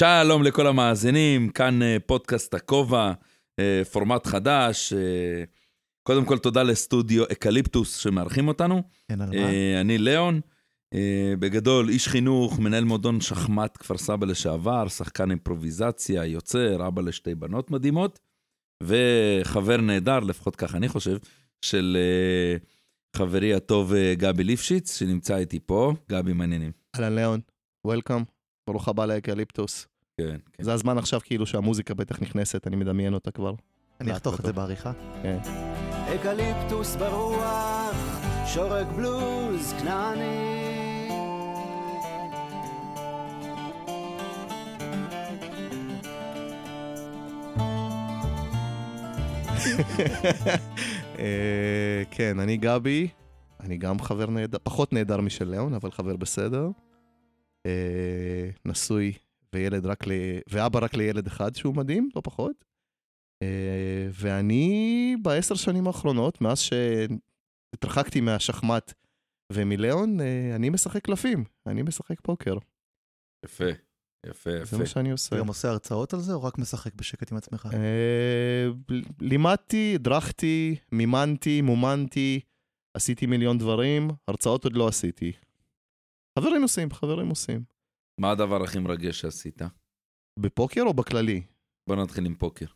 [0.00, 3.12] שלום לכל המאזינים, כאן אה, פודקאסט הכובע,
[3.58, 4.92] אה, פורמט חדש.
[4.92, 5.44] אה,
[6.02, 8.82] קודם כל תודה לסטודיו אקליפטוס שמארחים אותנו.
[9.08, 9.36] כן, על מה?
[9.36, 10.40] אה, אני ליאון,
[11.38, 17.70] בגדול איש חינוך, מנהל מועדון שחמט כפר סבא לשעבר, שחקן אימפרוביזציה, יוצר, אבא לשתי בנות
[17.70, 18.18] מדהימות,
[18.82, 21.16] וחבר נהדר, לפחות ככה אני חושב,
[21.64, 21.96] של
[23.16, 25.92] חברי הטוב גבי ליפשיץ, שנמצא איתי פה.
[26.10, 26.72] גבי, מה העניינים.
[26.96, 27.40] אהלן ליאון,
[27.86, 28.22] Welcome,
[28.70, 29.89] ברוך הבא לאקליפטוס.
[30.28, 30.62] כן, כן.
[30.62, 33.54] זה הזמן עכשיו כאילו שהמוזיקה בטח נכנסת, אני מדמיין אותה כבר.
[34.00, 34.92] אני אחתוך את זה בעריכה.
[36.14, 37.94] אקליפטוס ברוח,
[38.46, 40.50] שורק בלוז כנעני.
[51.18, 53.08] אה, כן, אני גבי,
[53.60, 56.68] אני גם חבר נהדר, פחות נהדר משל ליאון, אבל חבר בסדר.
[57.66, 59.12] אה, נשוי
[59.54, 60.10] וילד רק ל...
[60.48, 62.64] ואבא רק לילד אחד שהוא מדהים, לא פחות.
[63.42, 68.92] אה, ואני בעשר שנים האחרונות, מאז שהתרחקתי מהשחמט
[69.52, 72.54] ומליאון, אה, אני משחק קלפים, אני משחק פוקר.
[73.44, 73.64] יפה,
[74.26, 74.78] יפה, זה יפה.
[74.78, 75.36] מה שאני עושה.
[75.36, 77.68] אתה גם עושה הרצאות על זה, או רק משחק בשקט עם עצמך?
[77.72, 78.66] אה,
[79.20, 82.40] לימדתי, הדרכתי, מימנתי, מומנתי,
[82.96, 85.32] עשיתי מיליון דברים, הרצאות עוד לא עשיתי.
[86.38, 87.64] חברים עושים, חברים עושים.
[88.20, 89.62] מה הדבר הכי מרגש שעשית?
[90.38, 91.42] בפוקר או בכללי?
[91.88, 92.66] בוא נתחיל עם פוקר.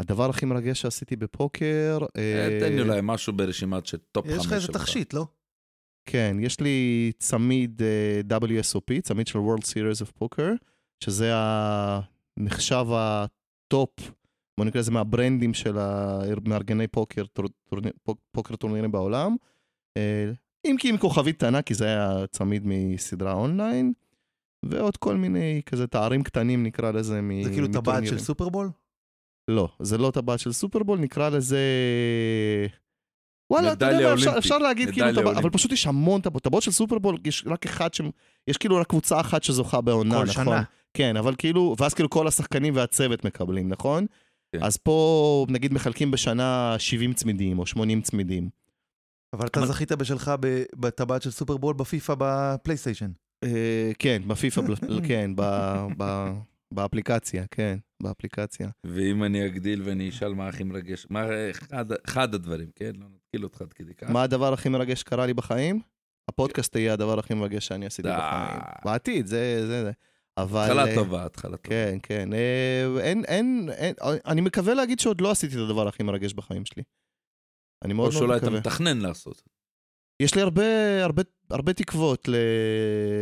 [0.00, 1.98] הדבר הכי מרגש שעשיתי בפוקר...
[2.16, 4.76] אה, אה, תן לי אולי משהו ברשימת של טופ חמש יש לך איזה שלך.
[4.76, 5.26] תכשיט, לא?
[6.08, 10.52] כן, יש לי צמיד אה, WSOP, צמיד של World Series of Poker,
[11.04, 11.32] שזה
[12.36, 13.98] נחשב הטופ,
[14.58, 15.76] בוא נקרא לזה מהברנדים של
[16.48, 17.92] מארגני פוקר, טורניר-
[18.32, 19.36] פוקר טורנירים בעולם.
[19.96, 20.32] אה,
[20.66, 23.92] אם כי עם כוכבית קטנה, כי זה היה צמיד מסדרה אונליין,
[24.64, 28.06] ועוד כל מיני כזה תארים קטנים נקרא לזה מ- זה כאילו טבעת.
[28.06, 28.70] של סופרבול?
[29.50, 31.58] לא, זה לא טבעת של סופרבול, נקרא לזה...
[33.52, 35.50] וואלה, אתה יודע מה, אפשר, אפשר להגיד כאילו טבעת, אבל.
[35.50, 36.42] פשוט יש המון טבעות.
[36.42, 38.00] טבעות של סופרבול, יש רק אחד ש...
[38.48, 40.44] יש כאילו רק קבוצה אחת שזוכה בעונה, כל נכון?
[40.44, 40.62] שנה.
[40.94, 44.06] כן, אבל כאילו, ואז כאילו כל השחקנים והצוות מקבלים, נכון?
[44.56, 44.62] כן.
[44.62, 48.48] אז פה נגיד מחלקים בשנה 70 צמידים או 80 צמידים.
[49.32, 50.30] אבל אתה זכית בשלך
[50.76, 53.10] בטבעת של סופרבול בפיפא בפלייסטיישן.
[53.44, 54.60] אה, כן, בפיפא,
[55.08, 56.32] כן, ב- ב-
[56.74, 58.68] באפליקציה, כן, באפליקציה.
[58.86, 62.92] ואם אני אגדיל ואני אשאל מה הכי מרגש, מה אחד, אחד הדברים, כן?
[62.96, 64.10] לא נתקיל אותך עד כדי כך.
[64.10, 65.80] מה הדבר הכי מרגש שקרה לי בחיים?
[66.30, 68.08] הפודקאסט יהיה הדבר הכי מרגש שאני עשיתי.
[68.08, 68.60] בחיים.
[68.84, 69.92] בעתיד, זה זה זה.
[70.38, 70.64] אבל...
[70.64, 71.68] התחלה אה, טובה, התחלה טובה.
[71.68, 72.32] כן, כן.
[72.32, 73.94] אה, אין, אין, אין,
[74.26, 76.82] אני מקווה להגיד שעוד לא עשיתי את הדבר הכי מרגש בחיים שלי.
[77.84, 78.60] אני או מאוד מאוד שאולי אתה מקווה.
[78.60, 79.42] מתכנן לעשות.
[80.20, 82.34] יש לי הרבה, הרבה, הרבה תקוות ל...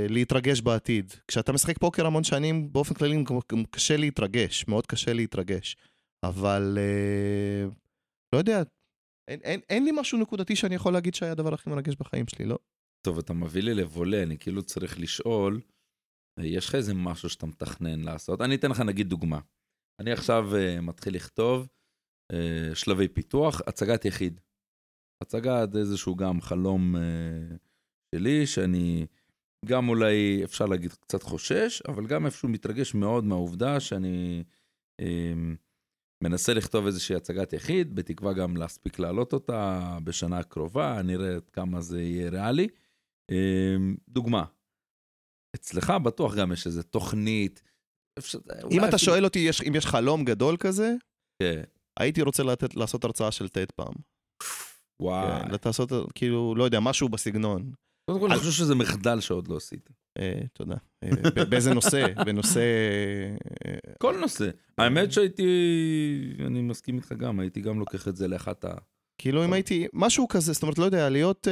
[0.09, 1.13] להתרגש בעתיד.
[1.29, 3.25] כשאתה משחק פוקר המון שנים, באופן כללי
[3.71, 5.77] קשה להתרגש, מאוד קשה להתרגש.
[6.25, 7.69] אבל אה,
[8.33, 8.63] לא יודע,
[9.29, 12.45] אין, אין, אין לי משהו נקודתי שאני יכול להגיד שהיה הדבר הכי מרגש בחיים שלי,
[12.45, 12.59] לא?
[13.07, 15.61] טוב, אתה מביא לי לבולה, אני כאילו צריך לשאול,
[16.39, 18.41] אה, יש לך איזה משהו שאתה מתכנן לעשות?
[18.41, 19.41] אני אתן לך נגיד דוגמה.
[20.01, 21.69] אני עכשיו uh, מתחיל לכתוב
[22.33, 24.41] uh, שלבי פיתוח, הצגת יחיד.
[25.23, 26.99] הצגת איזשהו גם חלום uh,
[28.15, 29.07] שלי, שאני
[29.67, 34.45] גם אולי, אפשר להגיד, קצת חושש, אבל גם איפשהו מתרגש מאוד מהעובדה שאני
[35.03, 35.05] uh,
[36.25, 41.81] מנסה לכתוב איזושהי הצגת יחיד, בתקווה גם להספיק להעלות אותה בשנה הקרובה, נראה עד כמה
[41.81, 42.69] זה יהיה ריאלי.
[43.31, 44.45] אמ, דוגמה,
[45.57, 47.63] אצלך בטוח גם יש איזה תוכנית.
[48.19, 48.39] אפשר-
[48.71, 50.95] אם אתה אפילו- שואל אותי יש, אם יש חלום גדול כזה,
[51.43, 51.63] כן,
[52.01, 53.95] הייתי רוצה לתת, לעשות הרצאה של טד פעם.
[55.01, 55.43] וואי.
[55.43, 57.73] כן, לעשות, כאילו, לא יודע, משהו בסגנון.
[58.11, 59.91] קודם כל, אני חושב שזה מחדל שעוד לא עשית.
[60.19, 60.77] אה, תודה.
[61.05, 62.07] אה, באיזה נושא?
[62.27, 62.61] בנושא...
[63.67, 64.51] אה, כל נושא.
[64.79, 65.47] האמת שהייתי,
[66.47, 68.75] אני מסכים איתך גם, הייתי גם לוקח את זה לאחת ה...
[69.19, 69.53] כאילו אם.
[69.53, 71.49] הייתי, משהו כזה, זאת אומרת, לא יודע, להיות,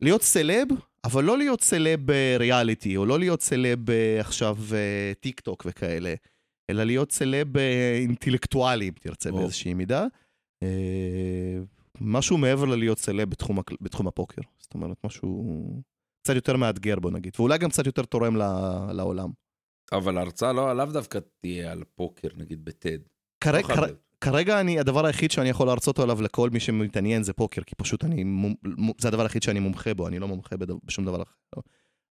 [0.00, 0.68] להיות סלב,
[1.04, 3.78] אבל לא להיות סלב אה, ריאליטי, או לא להיות סלב
[4.20, 4.56] עכשיו
[5.20, 6.14] טיק טוק וכאלה,
[6.70, 7.56] אלא להיות סלב
[8.00, 9.32] אינטלקטואלי, אם תרצה.
[9.32, 10.06] באיזושהי מידה.
[12.00, 14.42] משהו מעבר ללהיות סלב בתחום, בתחום הפוקר.
[14.58, 15.44] זאת אומרת, משהו
[16.22, 19.30] קצת יותר מאתגר, בוא נגיד, ואולי גם קצת יותר תורם ל- לעולם.
[19.92, 22.98] אבל ההרצאה לא, לאו דווקא תהיה על פוקר, נגיד בטד.
[23.40, 27.32] כרגע, לא חייב כרגע, אני, הדבר היחיד שאני יכול להרצות עליו לכל מי שמתעניין זה
[27.32, 28.24] פוקר, כי פשוט אני,
[28.98, 31.60] זה הדבר היחיד שאני מומחה בו, אני לא מומחה בדבר, בשום דבר אחר.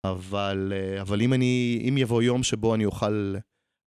[0.04, 3.36] אבל, אה, אבל אם אני, אם יבוא יום שבו אני אוכל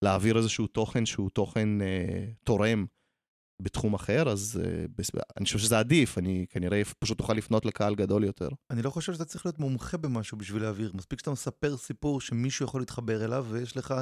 [0.02, 2.87] להעביר איזשהו תוכן שהוא תוכן אה, תורם
[3.62, 7.95] בתחום אחר, אז אה, בס- אני חושב שזה עדיף, אני כנראה פשוט אוכל לפנות לקהל
[7.95, 8.49] גדול יותר.
[8.71, 10.91] אני לא חושב שאתה צריך להיות מומחה במשהו בשביל להעביר.
[10.95, 13.95] מספיק שאתה מספר סיפור שמישהו יכול להתחבר אליו, ויש לך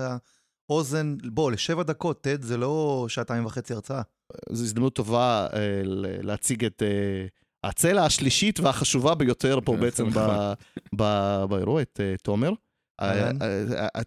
[0.71, 4.03] אוזן, בוא, לשבע דקות, TED, זה לא שעתיים וחצי הרצאה.
[4.51, 5.81] זו הזדמנות טובה אה,
[6.23, 7.27] להציג את אה,
[7.69, 10.53] הצלע השלישית והחשובה ביותר פה בעצם ב-
[10.97, 12.53] ב- באירוע, את תומר.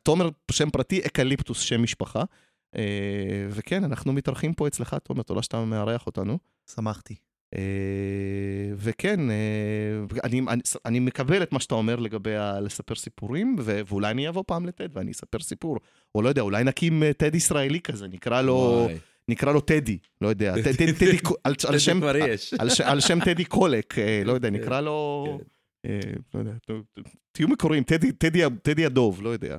[0.03, 2.23] תומר, שם פרטי, אקליפטוס, שם משפחה.
[2.77, 2.81] אה,
[3.49, 6.37] וכן, אנחנו מתארחים פה אצלך, תומר, תודה שאתה מארח אותנו.
[6.75, 7.15] שמחתי.
[7.55, 7.61] אה,
[8.77, 9.35] וכן, אה,
[10.23, 14.29] אני, אני, אני מקבל את מה שאתה אומר לגבי ה- לספר סיפורים, ו, ואולי אני
[14.29, 15.77] אבוא פעם לטד ואני אספר סיפור.
[16.15, 18.53] או לא יודע, אולי נקים טד ישראלי כזה, נקרא לו,
[18.85, 18.97] וואי.
[19.27, 21.99] נקרא לו טדי, לא יודע, טד- טד- טדי, על, שם.
[22.59, 23.95] על, ש, על שם טדי קולק,
[24.25, 25.25] לא יודע, נקרא לו,
[25.83, 25.89] כן.
[26.33, 26.51] לא יודע,
[27.31, 27.83] תהיו מקוריים,
[28.63, 29.57] טדי, הדוב, לא יודע.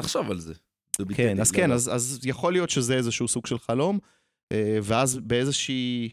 [0.00, 0.54] נחשוב על זה.
[1.14, 1.72] כן, אז כן.
[1.72, 3.98] אז, אז יכול להיות שזה איזשהו סוג של חלום,
[4.52, 6.10] אה, ואז באיזושהי,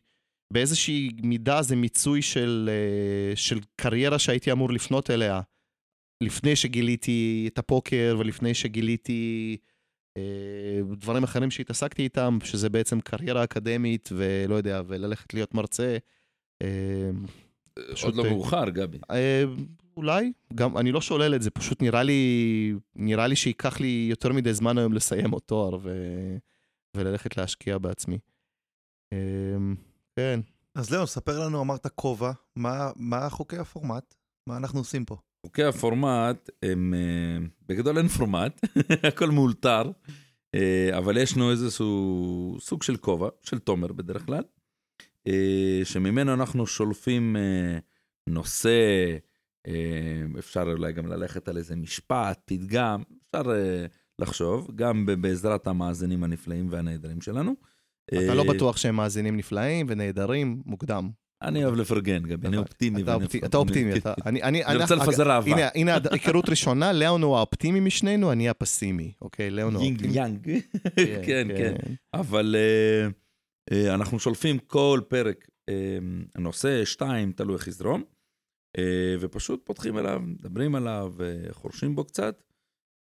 [0.53, 5.41] באיזושהי מידה זה מיצוי של, אה, של קריירה שהייתי אמור לפנות אליה,
[6.23, 9.57] לפני שגיליתי את הפוקר ולפני שגיליתי
[10.17, 15.97] אה, דברים אחרים שהתעסקתי איתם, שזה בעצם קריירה אקדמית ולא יודע, וללכת להיות מרצה.
[17.93, 18.97] פשוט, עוד לא מאוחר, גבי.
[19.97, 24.33] אולי, גם, אני לא שולל את זה, פשוט נראה לי, נראה לי שייקח לי יותר
[24.33, 25.89] מדי זמן היום לסיים עוד תואר ו...
[26.97, 28.17] וללכת להשקיע בעצמי.
[29.13, 29.17] אה,
[30.15, 30.39] כן,
[30.75, 34.15] אז לאון, ספר לנו, אמרת כובע, מה, מה חוקי הפורמט?
[34.47, 35.17] מה אנחנו עושים פה?
[35.45, 38.65] חוקי הפורמט הם, אה, בגדול אין פורמט,
[39.07, 39.91] הכל מאולתר,
[40.55, 44.43] אה, אבל יש לנו איזשהו סוג של כובע, של תומר בדרך כלל,
[45.27, 47.35] אה, שממנו אנחנו שולפים
[48.27, 48.71] נושא,
[50.39, 53.85] אפשר אולי גם ללכת על איזה משפט, פתגם, אפשר אה,
[54.19, 57.55] לחשוב, גם בעזרת המאזינים הנפלאים והנהדרים שלנו.
[58.05, 61.09] אתה אה, לא בטוח שהם מאזינים נפלאים ונהדרים, מוקדם.
[61.41, 63.01] אני אוהב לפרגן, גבי, אני אופטימי.
[63.45, 63.91] אתה אופטימי.
[64.27, 65.67] אני, רוצה לפזר אהבה.
[65.75, 69.51] הנה, היכרות ראשונה, ליאון הוא האופטימי משנינו, אני הפסימי, אוקיי?
[69.51, 70.17] ליאון הוא יינג האופטימי.
[70.17, 70.59] יאנג.
[71.25, 71.75] כן, כן.
[72.13, 73.07] אבל אה,
[73.71, 75.97] אה, אנחנו שולפים כל פרק אה,
[76.37, 78.12] נושא, שתיים, תלוי איך יזרום, אה,
[79.19, 82.43] ופשוט פותחים אליו, מדברים עליו, אה, חורשים בו קצת,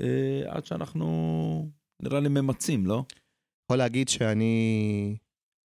[0.01, 1.71] אה, עד שאנחנו,
[2.03, 3.05] נראה לי, ממצים, לא?
[3.65, 5.17] יכול להגיד שאני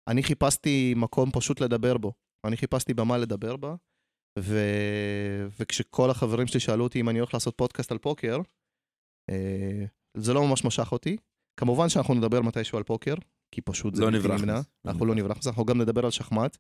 [0.10, 2.14] אני חיפשתי מקום פשוט לדבר בו.
[2.48, 3.76] אני חיפשתי במה לדבר בה,
[4.40, 4.60] ו...
[5.60, 8.38] וכשכל החברים שלי שאלו אותי אם אני הולך לעשות פודקאסט על פוקר,
[9.30, 9.86] אה,
[10.18, 11.18] זה לא ממש משך אותי.
[11.60, 13.16] כמובן שאנחנו נדבר מתישהו על פוקר,
[13.52, 14.42] כי פשוט זה לא נברח.
[14.86, 16.58] אנחנו לא נברח אנחנו גם נדבר על שחמט.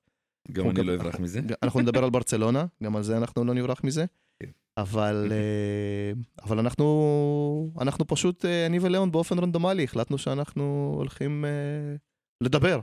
[0.51, 1.39] גם אני גם- לא אברח מזה.
[1.63, 4.05] אנחנו נדבר על ברצלונה, גם על זה אנחנו לא נברח מזה.
[4.39, 4.49] כן.
[4.77, 6.11] אבל, אה,
[6.43, 11.95] אבל אנחנו, אנחנו פשוט, אה, אני וליאון באופן רנדומלי, החלטנו שאנחנו הולכים אה,
[12.41, 12.79] לדבר.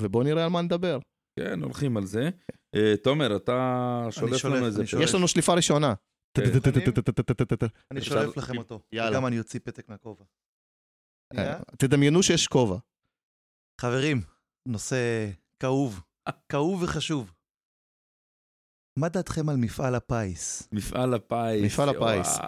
[0.00, 0.98] ובואו נראה על מה נדבר.
[1.40, 2.30] כן, הולכים על זה.
[2.74, 5.04] אה, תומר, אתה שולף לנו איזה שולף.
[5.04, 5.94] יש לנו שליפה ראשונה.
[6.34, 6.42] כן.
[7.90, 8.80] אני שולף לכם אותו.
[8.92, 9.10] יאללה.
[9.10, 10.24] וגם אני אוציא פתק מהכובע.
[11.78, 12.76] תדמיינו שיש כובע.
[13.80, 14.20] חברים,
[14.66, 16.00] נושא כאוב,
[16.48, 17.32] כאוב וחשוב.
[18.98, 20.68] מה דעתכם על מפעל הפיס?
[20.72, 21.62] מפעל הפיס.
[21.62, 22.38] מפעל הפיס.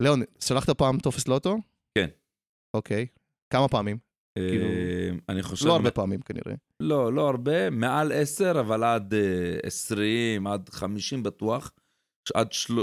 [0.00, 1.56] ליאון, שלחת פעם טופס לוטו?
[1.98, 2.08] כן.
[2.74, 3.06] אוקיי.
[3.50, 3.98] כמה פעמים?
[4.38, 5.66] כאילו, אה, אני חושב...
[5.66, 6.54] לא הרבה פעמים כנראה.
[6.80, 11.72] לא, לא הרבה, מעל 10, אבל עד אה, 20, עד 50 בטוח.
[12.34, 12.74] עד של...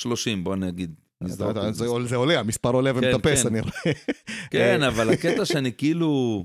[0.00, 0.94] 30, בוא נגיד.
[1.24, 3.48] זה עולה, המספר עולה כן, ומטפס, כן.
[3.48, 3.72] אני רואה.
[4.50, 6.44] כן, אה, אבל הקטע שאני כאילו...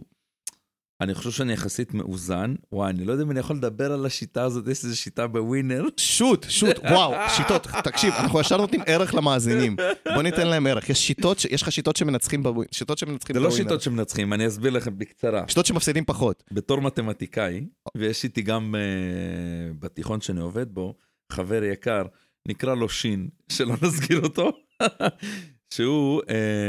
[1.01, 2.55] אני חושב שאני יחסית מאוזן.
[2.71, 5.85] וואי, אני לא יודע אם אני יכול לדבר על השיטה הזאת, יש איזו שיטה בווינר.
[5.97, 9.75] שוט, שוט, וואו, שיטות, תקשיב, אנחנו ישר נותנים ערך למאזינים.
[10.13, 10.89] בוא ניתן להם ערך.
[10.89, 12.67] יש שיטות, יש לך שיטות שמנצחים בווינר.
[12.71, 13.69] שיטות שמנצחים זה לא בווינר.
[13.69, 15.43] שיטות שמנצחים, אני אסביר לכם בקצרה.
[15.47, 16.43] שיטות שמפסידים פחות.
[16.51, 17.65] בתור מתמטיקאי,
[17.97, 20.95] ויש איתי גם uh, בתיכון שאני עובד בו,
[21.31, 22.03] חבר יקר,
[22.47, 24.51] נקרא לו שין, שלא נזכיר אותו,
[25.73, 26.25] שהוא uh,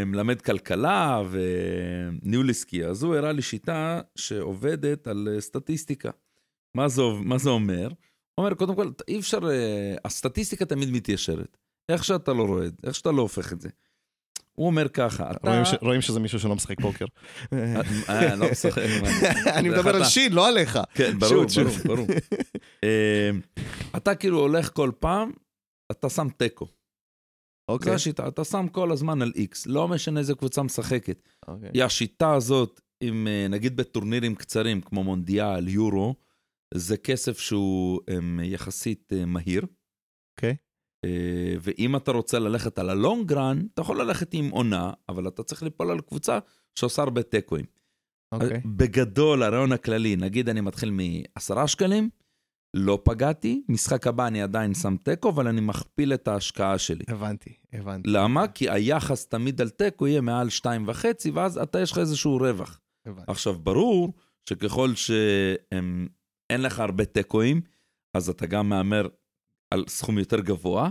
[0.07, 6.11] מלמד כלכלה וניהול עסקי, אז הוא הראה לי שיטה שעובדת על uh, סטטיסטיקה.
[6.77, 7.89] מה זה, מה זה אומר?
[8.35, 11.57] הוא אומר, קודם כל, אי אפשר, uh, הסטטיסטיקה תמיד מתיישרת.
[11.89, 13.69] איך שאתה לא רואה איך שאתה לא הופך את זה.
[14.53, 15.51] הוא אומר ככה, אתה...
[15.51, 17.05] רואים ש- רואים שזה מישהו שלא משחק פוקר.
[18.09, 18.83] אה, לא משחק.
[19.57, 20.05] אני מדבר על.
[20.05, 20.79] שין, לא עליך.
[20.95, 21.97] כן, ברור, שוט, ברור.
[21.97, 22.07] ברור.
[23.97, 25.31] אתה כאילו הולך כל פעם,
[25.91, 26.67] אתה שם תיקו.
[27.73, 27.95] זו אוקיי.
[27.95, 31.29] השיטה, אתה שם כל הזמן על איקס, לא משנה איזה קבוצה משחקת.
[31.49, 31.71] אוקיי.
[31.75, 36.15] היא השיטה הזאת, עם, אה, נגיד בטורנירים קצרים כמו מונדיאל, יורו,
[36.75, 39.67] זה כסף שהוא אמ, יחסית אה, מהיר.
[40.37, 40.57] אוקיי.
[41.05, 45.43] אה, ואם אתה רוצה ללכת על הלונג רן, אתה יכול ללכת עם עונה, אבל אתה
[45.43, 46.39] צריך ליפול על קבוצה
[46.75, 47.65] שעושה הרבה תיקואים.
[48.33, 48.61] אוקיי.
[48.65, 52.11] בגדול, הרעיון הכללי, נגיד אני מתחיל מעשרה שקלים,
[52.77, 57.05] לא פגעתי, משחק הבא אני עדיין שם תיקו, אבל אני מכפיל את ההשקעה שלי.
[57.09, 58.11] הבנתי, הבנתי.
[58.11, 58.49] למה?
[58.49, 62.81] כי היחס תמיד על תיקו יהיה מעל שתיים וחצי, ואז אתה יש לך איזשהו רווח.
[63.07, 63.33] הבנתי.
[63.33, 64.13] עכשיו, ברור
[64.49, 66.09] שככל שאין
[66.63, 67.61] לך הרבה תיקואים,
[68.17, 69.09] אז אתה גם מהמר
[69.71, 70.91] על סכום יותר גבוה,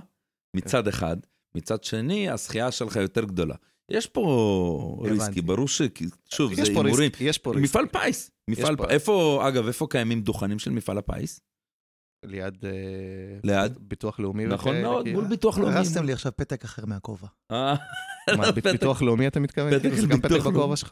[0.55, 1.17] מצד אחד.
[1.55, 3.55] מצד שני, הזכייה שלך יותר גדולה.
[3.91, 5.13] יש פה הבנתי.
[5.23, 5.81] ריסקי, ברור ש...
[6.25, 7.11] שוב, זה הימורים.
[7.19, 7.63] יש פה ריסק.
[7.63, 8.31] מפעל פיס.
[8.47, 8.89] מפעל פה- פ...
[8.89, 11.41] איפה, אגב, איפה קיימים דוכנים של מפעל הפיס?
[12.25, 12.57] ליד...
[12.65, 12.69] אה,
[13.43, 13.73] ליד?
[13.81, 14.45] ביטוח לאומי.
[14.45, 15.19] נכון מאוד, כאילו.
[15.21, 15.75] מול ביטוח לאומי.
[15.75, 17.27] הרסתם לי עכשיו פתק אחר מהכובע.
[17.51, 17.75] אה,
[18.37, 19.71] מה, ב- ביטוח לאומי אתה מתכוון?
[19.71, 20.77] פתק כאילו, זה של גם פתק ביטוח בכובע לאומי.
[20.77, 20.91] שלך.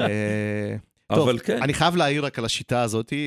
[0.00, 0.76] אה,
[1.14, 1.62] טוב, אבל כן.
[1.62, 3.18] אני חייב להעיר רק על השיטה הזאת, אה,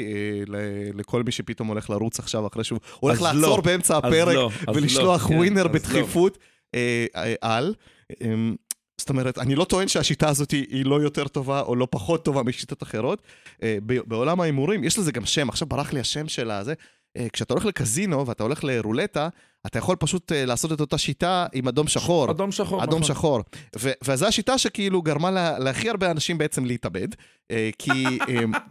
[0.48, 4.50] ל- לכל מי שפתאום הולך לרוץ עכשיו אחרי שהוא הולך לעצור לא, באמצע הפרק לא,
[4.76, 5.70] ולשלוח לא, כן, ווינר לא.
[5.70, 6.38] בדחיפות
[6.76, 7.74] אה, אה, על.
[8.22, 8.56] אמ,
[8.98, 12.26] זאת אומרת, אני לא טוען שהשיטה הזאת היא היא לא יותר טובה או לא פחות
[12.26, 13.22] טובה משיטות אחרות.
[13.64, 16.74] אה, ב- בעולם ההימורים, יש לזה גם שם, עכשיו ברח לי השם של הזה.
[17.17, 19.29] אה, כשאתה הולך לקזינו ואתה הולך לרולטה,
[19.65, 22.32] אתה יכול פשוט אה, לעשות את אותה שיטה עם אדום שחור.
[22.32, 22.84] אדום שחור.
[22.84, 23.15] אדום נכון.
[23.15, 23.41] שחור.
[23.79, 27.08] ו- וזו השיטה שכאילו גרמה לה- להכי הרבה אנשים בעצם להתאבד.
[27.51, 28.20] אה, כי,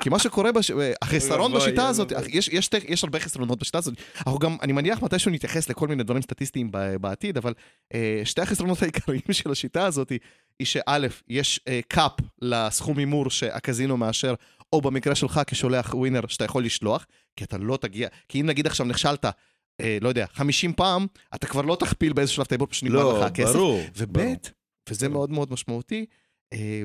[0.01, 0.71] כי מה שקורה, בש...
[1.03, 2.13] החסרון בשיטה הזאת.
[2.29, 3.95] יש, יש, יש הרבה חסרונות בשיטה הזאת.
[4.17, 6.71] אנחנו גם, אני מניח מתישהו נתייחס לכל מיני דברים סטטיסטיים
[7.01, 7.55] בעתיד, אבל
[8.25, 10.13] שתי החסרונות העיקריים של השיטה הזאת
[10.59, 10.97] היא שא',
[11.29, 14.35] יש קאפ לסכום הימור שהקזינו מאשר,
[14.73, 18.67] או במקרה שלך כשולח ווינר שאתה יכול לשלוח, כי אתה לא תגיע, כי אם נגיד
[18.67, 19.25] עכשיו נכשלת,
[19.81, 23.19] אה, לא יודע, 50 פעם, אתה כבר לא תכפיל באיזשהו שלב ההימור, פשוט נגמר לא,
[23.19, 23.53] לך הכסף.
[23.53, 23.81] ברור.
[23.97, 24.35] וב', ברור.
[24.89, 26.07] וזה מאוד מאוד משמעותי,
[26.53, 26.83] אה,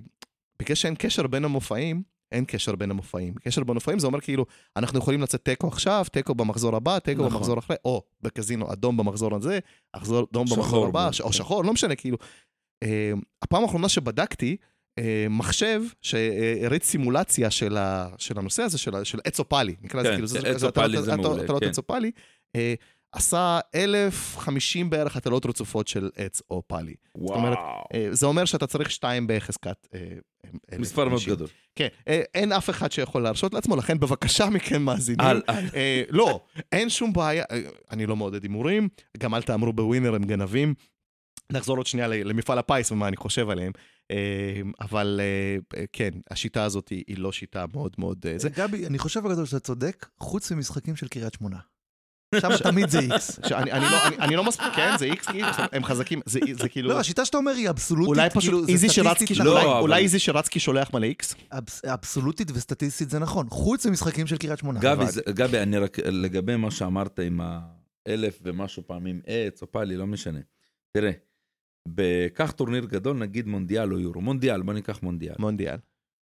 [0.60, 3.34] בגלל שאין קשר בין המופעים, אין קשר בין המופעים.
[3.34, 7.22] קשר בין המופעים זה אומר כאילו, אנחנו יכולים לצאת תיקו עכשיו, תיקו במחזור הבא, תיקו
[7.22, 7.34] נכון.
[7.34, 9.60] במחזור אחרי, או בקזינו אדום במחזור הזה,
[9.94, 11.34] אדום במחזור הבא, או.
[11.34, 12.18] שחור, לא משנה, כאילו.
[12.84, 14.58] אה, הפעם האחרונה שבדקתי,
[15.30, 20.28] מחשב שהריץ סימולציה של, ה, של הנושא הזה, של, של אצופלי, נקרא לזה כן, כאילו,
[20.28, 21.70] זה- זה אצופלי הטלות- זה מעולה, הטלות כן.
[21.70, 22.12] אצופלי,
[22.56, 22.74] אה,
[23.12, 26.94] עשה 1,050 בערך הטלות רצופות של עץ או פאלי.
[27.16, 27.84] אומרת, וואו.
[27.94, 29.88] אה, זה אומר שאתה צריך שתיים בחזקת...
[29.94, 30.00] אה,
[30.72, 31.34] אה, מספר מאוד 1,050.
[31.36, 31.48] גדול.
[31.76, 31.88] כן,
[32.36, 35.22] אין אף אחד שיכול להרשות לעצמו, לכן בבקשה מכם מאזינים.
[35.22, 35.64] על, על.
[35.76, 36.40] אה, לא,
[36.72, 37.44] אין שום בעיה,
[37.92, 40.74] אני לא מעודד הימורים, גם אל תאמרו בווינר הם גנבים.
[41.52, 43.72] נחזור עוד שנייה למפעל הפיס ומה אני חושב עליהם.
[44.12, 44.18] אה,
[44.82, 45.20] אבל
[45.78, 48.26] אה, כן, השיטה הזאת היא לא שיטה מאוד מאוד...
[48.28, 48.50] אה, זה.
[48.50, 51.58] גבי, אני חושב בגדול שאתה צודק, חוץ ממשחקים של קריית שמונה.
[52.42, 53.40] שם תמיד זה איקס.
[53.54, 56.90] אני לא- אני- לא מספיק, כן, זה איקס, כאילו, הם חזקים, זה זה כאילו...
[56.90, 60.94] לא, השיטה שאתה אומר היא אבסולוטית, אולי כאילו, פשוט איזי שרצקי, לא, איזי שרצקי שולח
[60.94, 61.36] מלא איקס?
[61.52, 64.80] אבס- אבסולוטית וסטטיסטית זה נכון, חוץ ממשחקים של קריית שמונה.
[65.30, 67.40] גבי, אני רק, לגבי מה שאמרת עם
[68.08, 70.40] האלף ומשהו פעמים עץ או פאלי, לא משנה.
[70.92, 71.12] תראה,
[71.96, 74.22] בקח טורניר גדול, נגיד מונדיאל או יורו.
[74.22, 75.36] מונדיאל, בוא ניקח מונדיאל.
[75.40, 75.78] מונדיאל.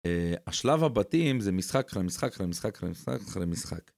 [0.06, 3.90] אה, השלב הבתים זה משחק אחרי משחק אחרי משחק אחרי משחק אחרי משחק.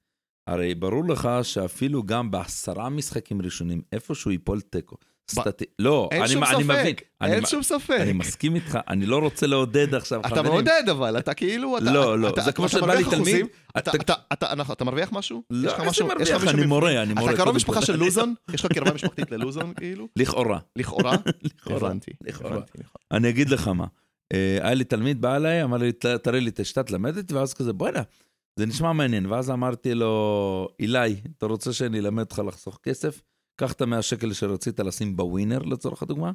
[0.47, 4.97] הרי ברור לך שאפילו גם בעשרה משחקים ראשונים, איפשהו ייפול תיקו.
[5.30, 5.64] סטטי...
[5.78, 6.76] לא, אין אני, שום אני מבין.
[6.86, 7.96] ספק, אני, אין מ- שום ספק.
[8.00, 10.44] אני מסכים איתך, אני לא רוצה לעודד עכשיו אתה חברים.
[10.44, 11.84] מעודד אבל, אתה כאילו, אתה...
[11.84, 13.46] לא, לא, אתה- זה אתה- כמו אתה שבא לי תלמיד, אחוזים,
[13.78, 15.42] אתה- אתה- אתה- אתה- אנחנו- אתה מרוויח משהו?
[15.50, 16.66] לא, איזה משהו- מרוויח, אני?
[16.66, 17.32] מורה, אני מורה.
[17.32, 17.82] אתה קרוב משפחה.
[17.82, 18.34] של לוזון?
[18.54, 20.08] יש לך קרבה משפחתית ללוזון, כאילו?
[20.16, 21.16] לכאורה, לכאורה?
[21.42, 21.92] לכאורה.
[22.24, 22.56] לכאורה.
[22.56, 23.00] נכון.
[23.12, 23.86] אני אגיד לך מה.
[24.32, 27.34] אה, היה לי תלמיד, בא אליי, אמר לי, "ת- תראה לי את השיטה, תלמד אותי,
[27.34, 28.02] ואז כזה, בוא'נה,
[28.58, 29.26] זה נשמע מעניין.
[29.26, 30.98] ואז אמרתי לו, אילי,
[31.38, 33.22] אתה רוצה שאני אלמד אותך לחסוך כסף?
[33.56, 36.32] קח את המאה שקל שרצית לשים בווינר, לצורך הדוגמה,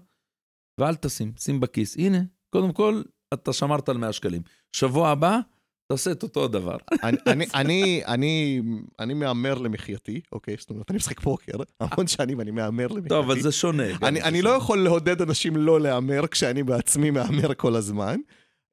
[0.79, 1.97] ואל תשים, שים בכיס.
[1.97, 2.19] הנה,
[2.49, 3.01] קודם כל,
[3.33, 4.41] אתה שמרת על 100 שקלים.
[4.71, 5.39] שבוע הבא,
[5.91, 6.77] תעשה את אותו הדבר.
[7.03, 8.61] אני- אני- אני- אני-
[8.99, 10.55] אני מהמר למחייתי, אוקיי?
[10.59, 13.09] זאת אומרת, אני משחק פוקר המון שנים, אני מהמר למחייתי.
[13.09, 13.83] טוב, אבל זה שונה.
[14.03, 18.19] אני, אני לא יכול לעודד אנשים לא להמר כשאני בעצמי מהמר כל הזמן.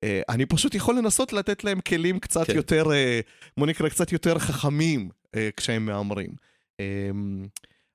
[0.05, 2.57] אה, אני פשוט יכול לנסות לתת להם כלים קצת כן.
[2.57, 3.21] יותר, אה,
[3.57, 6.31] בוא נקרא קצת יותר חכמים אה, כשהם מהמרים.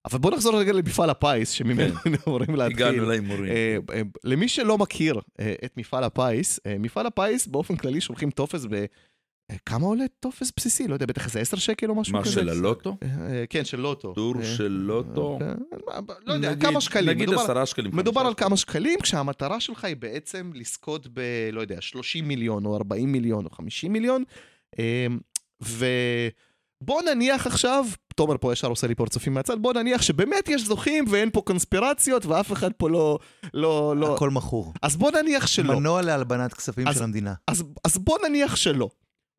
[0.06, 1.94] אבל בוא נחזור רגע למפעל הפיס, שממנו
[2.27, 2.86] אמורים להתחיל.
[2.88, 3.46] הגענו להימורים.
[3.51, 8.65] אה, אה, למי שלא מכיר אה, את מפעל הפיס, מפעל הפיס באופן כללי שולחים טופס
[8.70, 8.86] ב...
[9.65, 10.88] כמה עולה טופס בסיסי?
[10.88, 12.32] לא יודע, בטח איזה 10 שקל או משהו מה, כזה.
[12.34, 12.98] של הלוטו?
[13.50, 14.13] כן, של לוטו.
[14.13, 15.39] טור של לוטו?
[15.41, 15.53] אה,
[16.25, 17.10] לא יודע, כמה שקלים.
[17.10, 17.91] נגיד מדובר- עשרה שקלים.
[17.96, 22.75] מדובר על כמה שקלים, כשהמטרה שלך היא בעצם לזכות ב, לא יודע, 30 מיליון או
[22.75, 24.24] 40 מיליון או 50 מיליון.
[25.62, 27.86] ובוא נניח עכשיו,
[28.19, 32.25] תומר פה ישר עושה לי פרצופים מהצד, בוא נניח שבאמת יש זוכים ואין פה קונספירציות
[32.25, 33.19] ואף אחד פה לא...
[33.53, 34.15] לא, לא.
[34.15, 34.73] הכל מכור.
[34.81, 35.75] אז בוא נניח שלא.
[35.79, 37.33] מנוע להלבנת כספים אז- של המדינה.
[37.47, 38.89] אז, אז בוא נניח שלא.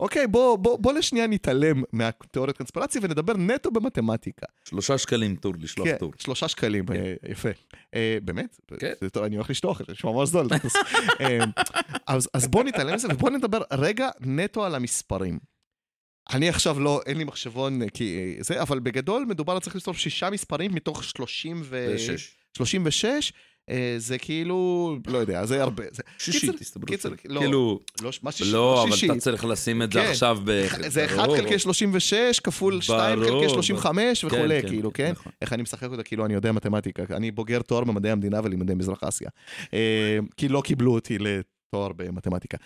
[0.00, 4.46] אוקיי, בוא, בוא, בוא לשנייה נתעלם מהתיאוריית קונספירציה ונדבר נטו במתמטיקה.
[4.64, 6.12] שלושה שקלים טור, לשלוח כן, טור.
[6.18, 6.94] שלושה שקלים, כן.
[6.94, 7.48] אה, יפה.
[7.94, 8.60] אה, באמת?
[8.78, 8.92] כן.
[9.00, 10.46] זה טוב, אני הולך לשלוח את זה, נשמע ממש זול.
[12.06, 15.38] אז, אז בוא נתעלם מזה ובוא נדבר רגע נטו על המספרים.
[16.32, 19.94] אני עכשיו לא, אין לי מחשבון, אה, כי אה, זה, אבל בגדול מדובר צריך לסתור
[19.94, 21.92] שישה מספרים מתוך 30 ו...
[21.94, 22.30] ושש.
[22.56, 23.32] 36,
[23.70, 25.84] אה, זה כאילו, לא יודע, זה הרבה.
[25.90, 26.90] זה, שישית, הסתברות.
[26.90, 27.08] קיצר.
[27.24, 28.52] לא, כאילו, לא, מה שישי?
[28.52, 29.10] לא, אבל.
[29.10, 30.10] אתה צריך לשים את זה כן.
[30.10, 30.66] עכשיו ב...
[30.88, 31.36] זה 1 ברור.
[31.36, 35.10] חלקי 36 כפול 2 ברור, חלקי 35 כן, וכולי, כן, כאילו, כן?
[35.10, 35.32] נכון.
[35.42, 37.02] איך אני משחק אותה, כאילו אני יודע מתמטיקה.
[37.10, 39.28] אני בוגר תואר במדעי המדינה ולימודי מזרח אסיה.
[40.36, 42.58] כי לא קיבלו אותי לתואר במתמטיקה.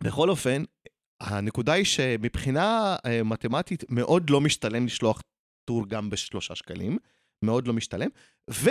[0.00, 0.62] בכל אופן,
[1.20, 5.22] הנקודה היא שמבחינה אה, מתמטית מאוד לא משתלם לשלוח
[5.64, 6.98] טור גם בשלושה שקלים.
[7.44, 8.08] מאוד לא משתלם.
[8.50, 8.70] ו...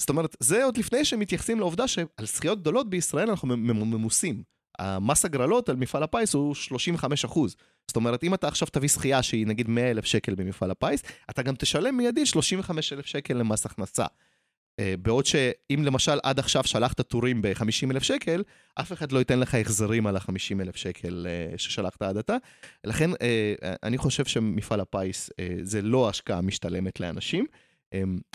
[0.00, 4.42] זאת אומרת, זה עוד לפני שמתייחסים לעובדה שעל זכיות גדולות בישראל אנחנו ממוסים.
[4.78, 7.56] המס הגרלות על מפעל הפיס הוא 35 אחוז.
[7.88, 11.42] זאת אומרת, אם אתה עכשיו תביא זכייה שהיא נגיד 100 אלף שקל במפעל הפיס, אתה
[11.42, 14.06] גם תשלם מיידית 35 אלף שקל למס הכנסה.
[14.78, 18.42] אה, בעוד שאם למשל עד עכשיו שלחת טורים ב-50 אלף שקל,
[18.74, 22.36] אף אחד לא ייתן לך החזרים על ה-50 אלף שקל אה, ששלחת עד עתה.
[22.84, 25.30] לכן אה, אני חושב שמפעל הפיס
[25.62, 27.46] זה לא השקעה משתלמת לאנשים.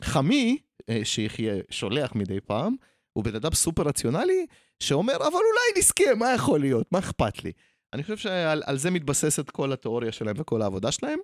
[0.01, 0.57] חמי,
[1.03, 2.75] שיחיה שולח מדי פעם,
[3.13, 4.45] הוא בן אדם סופר רציונלי,
[4.79, 6.91] שאומר, אבל אולי נזכה, מה יכול להיות?
[6.91, 7.51] מה אכפת לי?
[7.93, 11.19] אני חושב שעל על זה מתבססת כל התיאוריה שלהם וכל העבודה שלהם.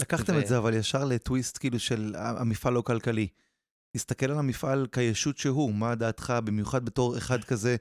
[0.00, 3.28] לקחתם ו- את זה אבל ישר לטוויסט כאילו של המפעל לא כלכלי.
[3.96, 7.76] תסתכל על המפעל כישות שהוא, מה דעתך, במיוחד בתור אחד כזה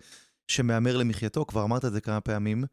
[0.48, 2.63] שמהמר למחייתו, כבר אמרת את זה כמה פעמים.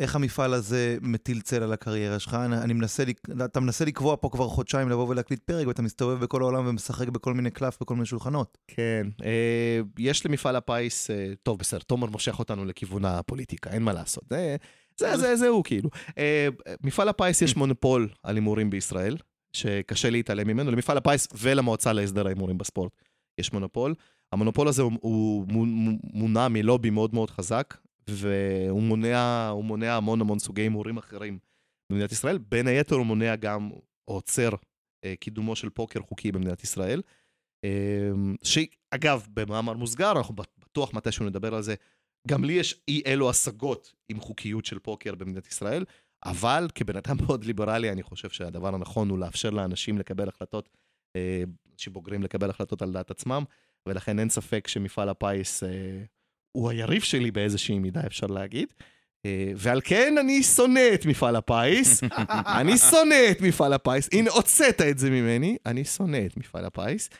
[0.00, 2.34] איך המפעל הזה מטיל צל על הקריירה שלך?
[2.34, 3.04] אני, אני מנסה,
[3.44, 7.34] אתה מנסה לקבוע פה כבר חודשיים לבוא ולהקליט פרק, ואתה מסתובב בכל העולם ומשחק בכל
[7.34, 8.58] מיני קלף בכל מיני שולחנות.
[8.68, 13.92] כן, אה, יש למפעל הפיס, אה, טוב, בסדר, תומר מושך אותנו לכיוון הפוליטיקה, אין מה
[13.92, 14.24] לעשות.
[14.30, 14.56] זה,
[14.96, 15.90] זה, זה, זה הוא כאילו.
[16.18, 16.48] אה,
[16.82, 19.16] מפעל הפיס יש מונופול על הימורים בישראל,
[19.56, 20.70] שקשה להתעלם ממנו.
[20.70, 22.92] למפעל הפיס ולמועצה להסדר ההימורים בספורט
[23.38, 23.94] יש מונופול.
[24.32, 27.76] המונופול הזה הוא, הוא מו- מונע מלובי מאוד מאוד חזק,
[28.08, 31.38] והוא מונע, מונע המון המון סוגי הימורים אחרים
[31.92, 32.38] במדינת ישראל.
[32.38, 33.70] בין היתר הוא מונע גם,
[34.04, 34.50] עוצר
[35.04, 37.02] אה, קידומו של פוקר חוקי במדינת ישראל.
[37.64, 41.74] אמ, שאגב, במאמר מוסגר, אנחנו בטוח מתישהו נדבר על זה,
[42.28, 45.84] גם לי יש אי אלו השגות עם חוקיות של פוקר במדינת ישראל,
[46.26, 50.68] אבל כבן אדם מאוד ליברלי, אני חושב שהדבר הנכון הוא לאפשר לאנשים לקבל החלטות,
[51.16, 53.44] אה, אנשים בוגרים לקבל החלטות על דעת עצמם,
[53.86, 55.68] ולכן אין ספק שמפעל הפיס אה,
[56.52, 58.68] הוא היריב שלי באיזושהי מידה, אפשר להגיד.
[59.26, 62.02] אה, ועל כן אני שונא את מפעל הפיס,
[62.60, 67.10] אני שונא את מפעל הפיס, הנה הוצאת את זה ממני, אני שונא את מפעל הפיס.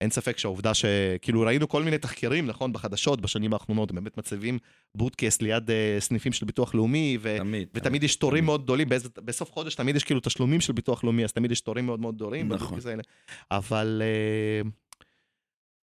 [0.00, 4.58] אין ספק שהעובדה שכאילו ראינו כל מיני תחקירים, נכון, בחדשות בשנים האחרונות, באמת מציבים
[4.94, 7.36] בוטקאסט ליד אה, סניפים של ביטוח לאומי, ו...
[7.38, 7.68] תמיד.
[7.74, 11.24] ותמיד יש תורים מאוד גדולים, באיזה, בסוף חודש תמיד יש כאילו תשלומים של ביטוח לאומי,
[11.24, 12.48] אז תמיד יש תורים מאוד מאוד גדולים.
[12.48, 12.78] נכון.
[13.50, 14.70] אבל, אה,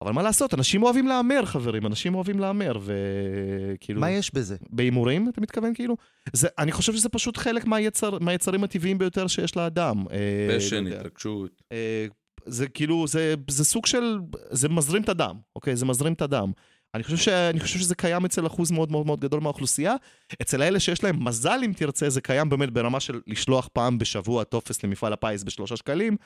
[0.01, 4.01] אבל מה לעשות, אנשים אוהבים להמר, חברים, אנשים אוהבים להמר, וכאילו...
[4.01, 4.55] מה יש בזה?
[4.69, 5.95] בהימורים, אתה מתכוון כאילו?
[6.33, 10.05] זה, אני חושב שזה פשוט חלק מהיצר, מהיצרים הטבעיים ביותר שיש לאדם.
[10.11, 10.99] אה, לא פשן, יודע.
[10.99, 11.61] התרגשות.
[11.71, 12.07] אה,
[12.45, 14.19] זה כאילו, זה, זה סוג של,
[14.51, 15.75] זה מזרים את הדם, אוקיי?
[15.75, 16.51] זה מזרים את הדם.
[16.93, 19.95] אני חושב, ש, אני חושב שזה קיים אצל אחוז מאוד מאוד מאוד גדול מהאוכלוסייה.
[20.41, 24.43] אצל האלה שיש להם מזל, אם תרצה, זה קיים באמת ברמה של לשלוח פעם בשבוע
[24.43, 26.17] טופס למפעל הפיס בשלושה שקלים,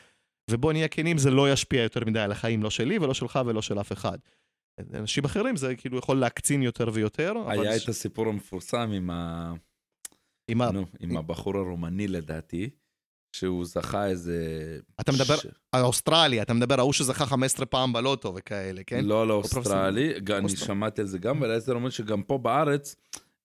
[0.51, 3.61] ובוא נהיה כנים, זה לא ישפיע יותר מדי על החיים, לא שלי ולא שלך ולא
[3.61, 4.17] של אף אחד.
[4.93, 7.33] אנשים אחרים זה כאילו יכול להקצין יותר ויותר.
[7.45, 9.53] אבל היה ש- את הסיפור המפורסם עם ה...
[10.47, 10.71] עם ה...
[10.71, 12.69] נו, עם הבחור הרומני לדעתי,
[13.33, 14.37] שהוא זכה איזה...
[15.01, 19.05] אתה מדבר- ש- על אוסטרליה, אתה מדבר, ההוא שזכה 15 פעם בלוטו וכאלה, כן?
[19.05, 22.37] לא, לא פרופסור- אוסטרלי, אני אוסטר- שמעתי על זה גם, אבל זה אומר שגם פה
[22.37, 22.95] בארץ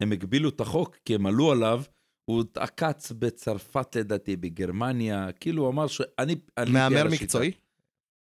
[0.00, 1.82] הם הגבילו את החוק, כי הם עלו עליו,
[2.24, 6.36] הוא עקץ בצרפת לדעתי, בגרמניה, כאילו הוא אמר שאני...
[6.68, 7.08] מהמר על.
[7.08, 7.50] מקצועי?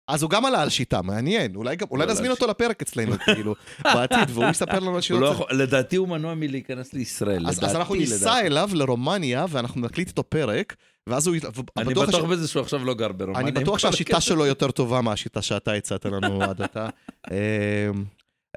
[0.07, 1.55] אז הוא גם עלה על שיטה, מעניין.
[1.55, 5.01] אולי גם, אולי לא, נזמין לא, אותו לפרק אצלנו, כאילו, בעתיד, והוא יספר לנו על
[5.01, 5.21] שיטות.
[5.21, 8.39] לא לדעתי הוא מנוע מלהיכנס לישראל, לדעתי, אז אנחנו ניסע.
[8.39, 10.75] אליו לרומניה, ואנחנו נקליט איתו פרק,
[11.09, 11.35] ואז הוא...
[11.77, 13.41] אני בטוח בטוח ש- בזה שהוא עכשיו לא גר ברומניה.
[13.41, 14.21] אני בטוח שהשיטה הקטע.
[14.21, 16.89] שלו יותר טובה מהשיטה שאתה הצעת לנו עד עתה.
[17.31, 18.03] אמ,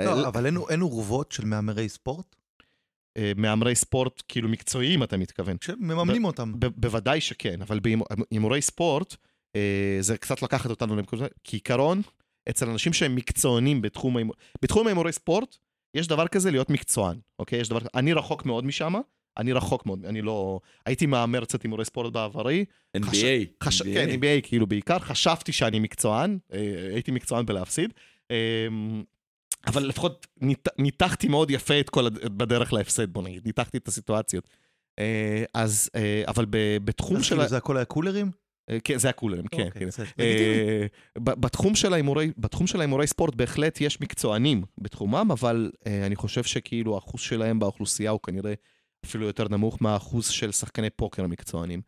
[0.00, 2.36] לא, אבל אין- אין עורבות של מהמרי ספורט?
[3.16, 5.56] אה, מהמרי ספורט, כאילו מקצועיים, אתה מתכוון.
[5.60, 6.52] שמממנים אותם.
[6.58, 9.16] ב- בוודאי שכן, אבל בהימורי ספורט,
[9.56, 12.02] אה, זה קצת לקחת אותנו למקומות, כעיקרון,
[12.48, 14.34] אצל אנשים שהם מקצוענים בתחום ההימור...
[14.62, 15.56] בתחום ההימורי ספורט,
[15.94, 17.60] יש דבר כזה להיות מקצוען, אוקיי?
[17.60, 18.94] יש דבר כזה, אני רחוק מאוד משם,
[19.38, 20.60] אני רחוק מאוד, אני לא...
[20.86, 22.64] הייתי מהמר קצת הימורי ספורט בעברי,
[22.96, 23.00] NBA.
[23.64, 23.82] חש...
[23.82, 23.84] NBA.
[23.84, 26.58] כן, NBA כאילו בעיקר, חשבתי שאני מקצוען, אה,
[26.92, 27.92] הייתי מקצוען בלהפסיד.
[28.30, 28.36] אה,
[29.66, 33.88] אבל לפחות נית, ניתחתי מאוד יפה את כל, הד- בדרך להפסד, בוא נגיד, ניתחתי את
[33.88, 34.48] הסיטואציות.
[34.98, 36.46] אה, אז, אה, אבל
[36.84, 37.28] בתחום אז של...
[37.28, 38.30] כאילו ה- זה הכל היה קולרים?
[38.84, 40.04] כן, זה הקולרים, כן, אוקיי, כן.
[41.18, 45.70] בתחום של ההימורי, בתחום של ההימורי ספורט בהחלט יש מקצוענים בתחומם, אבל
[46.06, 48.54] אני חושב שכאילו האחוז שלהם באוכלוסייה הוא כנראה
[49.04, 51.82] אפילו יותר נמוך מהאחוז של שחקני פוקר המקצוענים,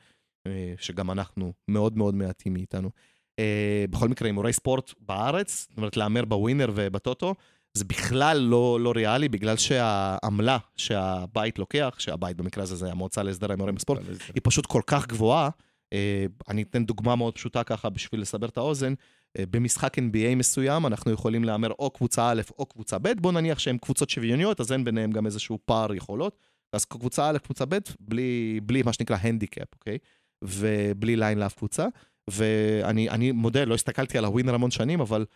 [0.47, 2.91] אה, שגם אנחנו מאוד מאוד מעטים מאיתנו.
[3.39, 7.35] אה, בכל מקרה, הימורי ספורט בארץ, זאת אומרת להמר בווינר ובטוטו,
[7.75, 13.47] זה בכלל לא, לא ריאלי, בגלל שהעמלה שהבית לוקח, שהבית במקרה הזה זה המועצה להסדר
[13.51, 14.01] ההימורים בספורט,
[14.35, 15.51] היא פשוט כל כך גבוהה.
[15.93, 18.95] אה, אני אתן דוגמה מאוד פשוטה ככה בשביל לסבר את האוזן.
[19.39, 23.79] במשחק NBA מסוים אנחנו יכולים להמר או קבוצה א' או קבוצה ב', בוא נניח שהן
[23.79, 26.39] קבוצות שוויוניות, אז אין ביניהם גם איזשהו פער יכולות.
[26.77, 29.99] אז קבוצה א', קבוצה ב', בלי, בלי מה שנקרא הנדיקאפ, אוקיי?
[30.45, 31.87] ובלי line לאף קבוצה.
[32.31, 35.27] ואני אני מודה, לא הסתכלתי על הווינר המון שנים, אבל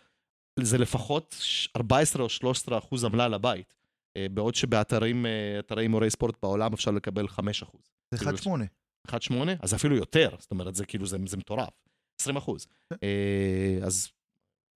[0.59, 1.35] זה לפחות
[1.75, 3.73] 14 או 13 אחוז עמלה לבית.
[4.17, 7.81] אה, בעוד שבאתרים, אה, אתרי הימורי ספורט בעולם אפשר לקבל 5 אחוז.
[8.13, 8.65] זה כאילו, 1.8.
[9.07, 11.73] 1.8, אז אפילו יותר, זאת אומרת, זה כאילו, זה, זה מטורף.
[12.21, 12.67] 20 אחוז.
[13.03, 14.09] אה, אז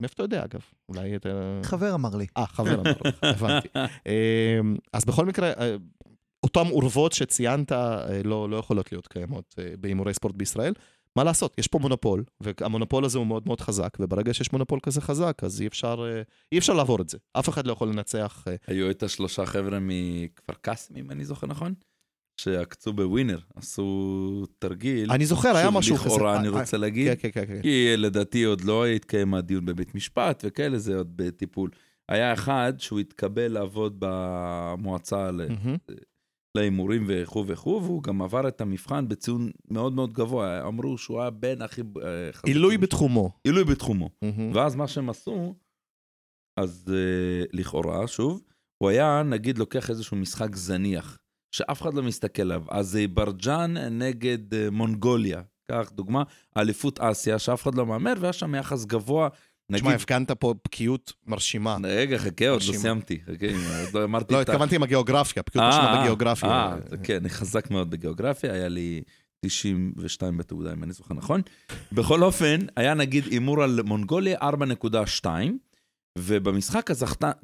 [0.01, 0.61] מאיפה אתה יודע, אגב?
[0.89, 1.59] אולי אתה...
[1.63, 2.27] חבר אמר לי.
[2.37, 3.67] אה, חבר אמר לך, הבנתי.
[4.93, 5.53] אז בכל מקרה,
[6.45, 10.73] אותן אורוות שציינת אה, לא, לא יכולות להיות קיימות אה, בהימורי ספורט בישראל.
[11.15, 15.01] מה לעשות, יש פה מונופול, והמונופול הזה הוא מאוד מאוד חזק, וברגע שיש מונופול כזה
[15.01, 17.17] חזק, אז אי אפשר, אה, אי אפשר לעבור את זה.
[17.33, 18.45] אף אחד לא יכול לנצח.
[18.67, 21.73] היו את השלושה חבר'ה מכפר קאסם, אם אני זוכר נכון?
[22.41, 25.11] שעקצו בווינר, עשו תרגיל.
[25.11, 26.05] אני זוכר, היה משהו כזה.
[26.05, 27.61] לכאורה אני רוצה להגיד, כן, כן, כן, כן.
[27.61, 31.69] כי לדעתי עוד לא התקיים הדיון בבית משפט וכאלה, זה עוד בטיפול.
[32.09, 35.29] היה אחד שהוא התקבל לעבוד במועצה.
[36.55, 40.67] להימורים וכו' וכו', והוא גם עבר את המבחן בציון מאוד מאוד גבוה.
[40.67, 41.81] אמרו שהוא היה בין הכי...
[41.81, 42.29] אה.
[42.45, 43.31] עילוי בתחומו.
[43.43, 44.09] עילוי בתחומו.
[44.21, 44.55] מהמם.
[44.55, 45.55] ואז מה שהם עשו,
[46.59, 48.41] אז uh, לכאורה, שוב,
[48.77, 51.17] הוא היה, נגיד, לוקח איזשהו משחק זניח,
[51.55, 52.63] שאף אחד לא מסתכל עליו.
[52.69, 55.41] אזרבייג'אן נגד uh, מונגוליה.
[55.71, 56.23] קח דוגמה,
[56.57, 59.29] אליפות אסיה, שאף אחד לא מהמר, והיה שם יחס גבוה.
[59.69, 61.77] נגיד, תשמע, הפגנת פה בקיאות מרשימה.
[61.83, 62.73] רגע, חכה, עוד לא.
[62.73, 63.19] סיימתי.
[63.93, 66.75] לא אמרתי לא, התכוונתי עם הגיאוגרפיה, בקיאות אה, מרשימה בגיאוגרפיה.
[67.03, 69.01] כן, אני חזק מאוד בגיאוגרפיה, היה לי
[69.45, 71.41] 92 בתעודה, אם אני זוכר נכון.
[71.91, 75.27] בכל אופן, היה נגיד הימור על מונגוליה 4.2,
[76.17, 76.89] ובמשחק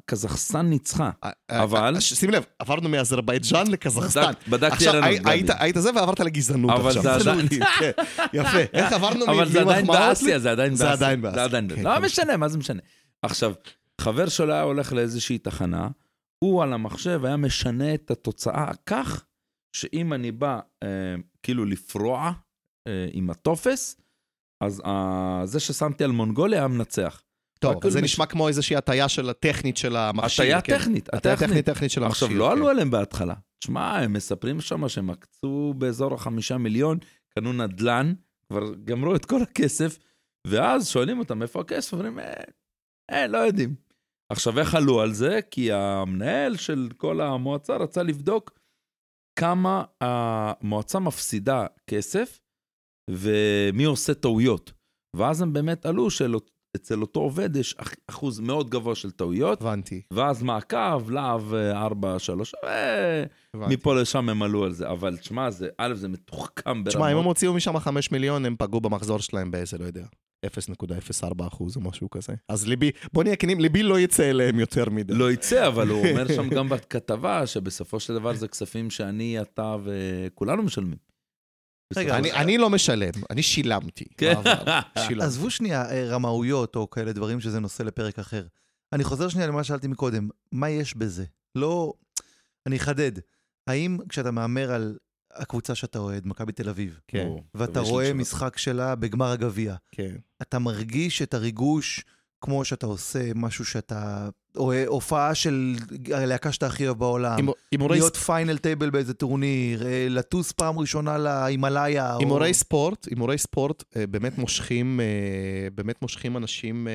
[0.06, 1.10] קזחסטן- ניצחה.
[1.24, 4.20] אה, אה, אבל- אה, שים לב, עברנו מאזרבייג'אן לקזחסטן.
[4.32, 5.56] בדק- בדקתי עכשיו, על היית- הנוגדנים.
[5.62, 7.02] היית זה ועברת לגזענות אבל עכשיו.
[7.02, 7.90] זה עדיין- כן,
[8.32, 8.58] יפה.
[8.78, 10.86] איך עברנו אבל זה עדיין באסיה, זה עדיין באסיה.
[10.86, 11.82] זה עדיין כן, באסיה.
[11.82, 12.04] לא כן.
[12.04, 12.80] משנה, מה זה משנה?
[13.22, 13.52] עכשיו,
[14.00, 15.88] חבר שלו היה הולך לאיזושהי תחנה,
[16.44, 19.24] הוא על המחשב היה משנה את התוצאה כך,
[19.76, 20.60] שאם אני בא
[21.42, 22.32] כאילו לפרוע
[23.12, 24.00] עם הטופס,
[24.64, 24.82] אז
[25.44, 27.22] זה ששמתי על מונגוליה היה מנצח.
[27.62, 30.44] טוב, הכל זה מש- נשמע כמו איזושהי הטיה של הטכנית של המכשיר.
[30.44, 30.78] הטיה כן.
[30.78, 31.50] טכנית, הטיה הטכנית.
[31.50, 32.26] טכנית טכנית של המכשיר.
[32.26, 32.52] עכשיו, לא כן.
[32.52, 33.34] עלו עליהם בהתחלה.
[33.58, 36.98] תשמע, הם מספרים שם שהם עקצו באזור החמישה מיליון,
[37.34, 38.12] קנו נדל"ן,
[38.48, 39.98] כבר גמרו את כל הכסף,
[40.46, 42.32] ואז שואלים אותם איפה הכסף, אומרים, אה,
[43.10, 43.74] אה, לא יודעים.
[44.32, 45.40] עכשיו, איך עלו על זה?
[45.50, 48.58] כי המנהל של כל המועצה רצה לבדוק
[49.38, 52.40] כמה המועצה מפסידה כסף
[53.10, 54.72] ומי עושה טעויות.
[55.16, 56.10] ואז הם באמת עלו
[56.76, 61.82] שאצל אותו עובד יש אח- אחוז מאוד גבוה של טעויות, הבנתי, ואז מעקב, להב אה,
[61.82, 62.54] 4, 3,
[63.54, 63.74] הבנתי.
[63.74, 64.90] מפה לשם הם עלו על זה.
[64.90, 67.26] אבל תשמע, זה, א', זה מתוחכם תשמע, אם הם ברמות.
[67.36, 70.04] הוציאו משם 5 מיליון, הם פגעו במחזור שלהם באיזה, לא יודע,
[70.46, 72.32] 0.04 אחוז או משהו כזה.
[72.48, 75.14] אז ליבי, בוא נהיה כנים, ליבי לא יצא אליהם יותר מדי.
[75.14, 79.76] לא יצא, אבל הוא אומר שם גם בכתבה, שבסופו של דבר זה כספים שאני, אתה
[79.84, 81.11] וכולנו משלמים.
[81.96, 84.04] רגע, אני, אני לא משלם, אני שילמתי.
[84.16, 84.34] כן.
[85.20, 88.46] עזבו שנייה אה, רמאויות או כאלה דברים שזה נושא לפרק אחר.
[88.92, 91.24] אני חוזר שנייה למה ששאלתי מקודם, מה יש בזה?
[91.54, 91.92] לא...
[92.66, 93.12] אני אחדד.
[93.66, 94.98] האם כשאתה מהמר על
[95.34, 97.28] הקבוצה שאתה אוהד, מכבי תל אביב, כן.
[97.54, 98.12] ואתה רואה.
[98.12, 100.16] משחק שלה בגמר הגביע, כן.
[100.42, 102.04] אתה מרגיש את הריגוש
[102.42, 104.28] כמו שאתה עושה משהו שאתה...
[104.56, 105.74] או אה, הופעה של
[106.14, 107.48] הלהקה שאתה הכי אוהב בעולם.
[107.72, 112.14] הימורי להיות final table באיזה טורניר, אה, לטוס פעם ראשונה להימלאיה.
[112.14, 115.00] או- הימורי ספורט, הימורי ספורט אה, באמת מושכים,
[115.74, 116.88] באמת מושכים אנשים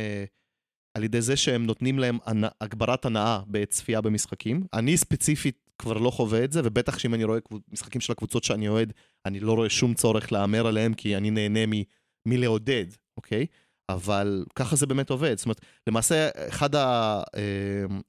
[0.97, 2.17] על ידי זה שהם נותנים להם
[2.61, 4.63] הגברת הנאה בצפייה במשחקים.
[4.73, 7.39] אני ספציפית כבר לא חווה את זה, ובטח שאם אני רואה
[7.71, 8.93] משחקים של הקבוצות שאני אוהד,
[9.25, 11.83] אני לא רואה שום צורך להמר עליהם, כי אני נהנה מ-
[12.25, 12.85] מלעודד,
[13.17, 13.45] אוקיי?
[13.89, 15.37] אבל ככה זה באמת עובד.
[15.37, 16.69] זאת אומרת, למעשה, אחד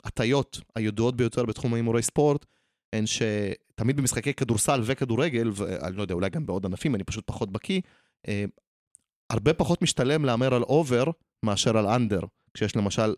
[0.05, 2.47] ההטיות הידועות ביותר בתחום ההימורי ספורט,
[2.93, 7.53] הן שתמיד במשחקי כדורסל וכדורגל, ואני לא יודע, אולי גם בעוד ענפים, אני פשוט פחות
[7.53, 7.81] בקיא,
[8.29, 8.45] אה,
[9.31, 11.05] הרבה פחות משתלם להמר על אובר
[11.43, 12.21] מאשר על אנדר.
[12.55, 13.15] כשיש למשל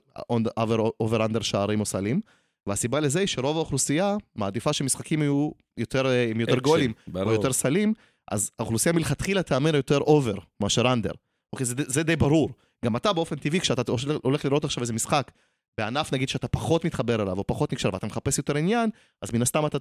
[1.02, 2.20] over-under שערים או סלים.
[2.66, 7.28] והסיבה לזה היא שרוב האוכלוסייה מעדיפה שמשחקים יהיו יותר, אה, עם יותר גולים ברור.
[7.28, 7.94] או יותר סלים,
[8.30, 11.12] אז האוכלוסייה מלכתחילה תהמר יותר over מאשר under.
[11.52, 12.50] אוקיי, זה, זה די ברור.
[12.84, 15.30] גם אתה באופן טבעי, כשאתה הולך לראות עכשיו איזה משחק,
[15.80, 18.90] בענף נגיד שאתה פחות מתחבר אליו, או פחות נקשר, ואתה מחפש יותר עניין,
[19.22, 19.78] אז מן הסתם אתה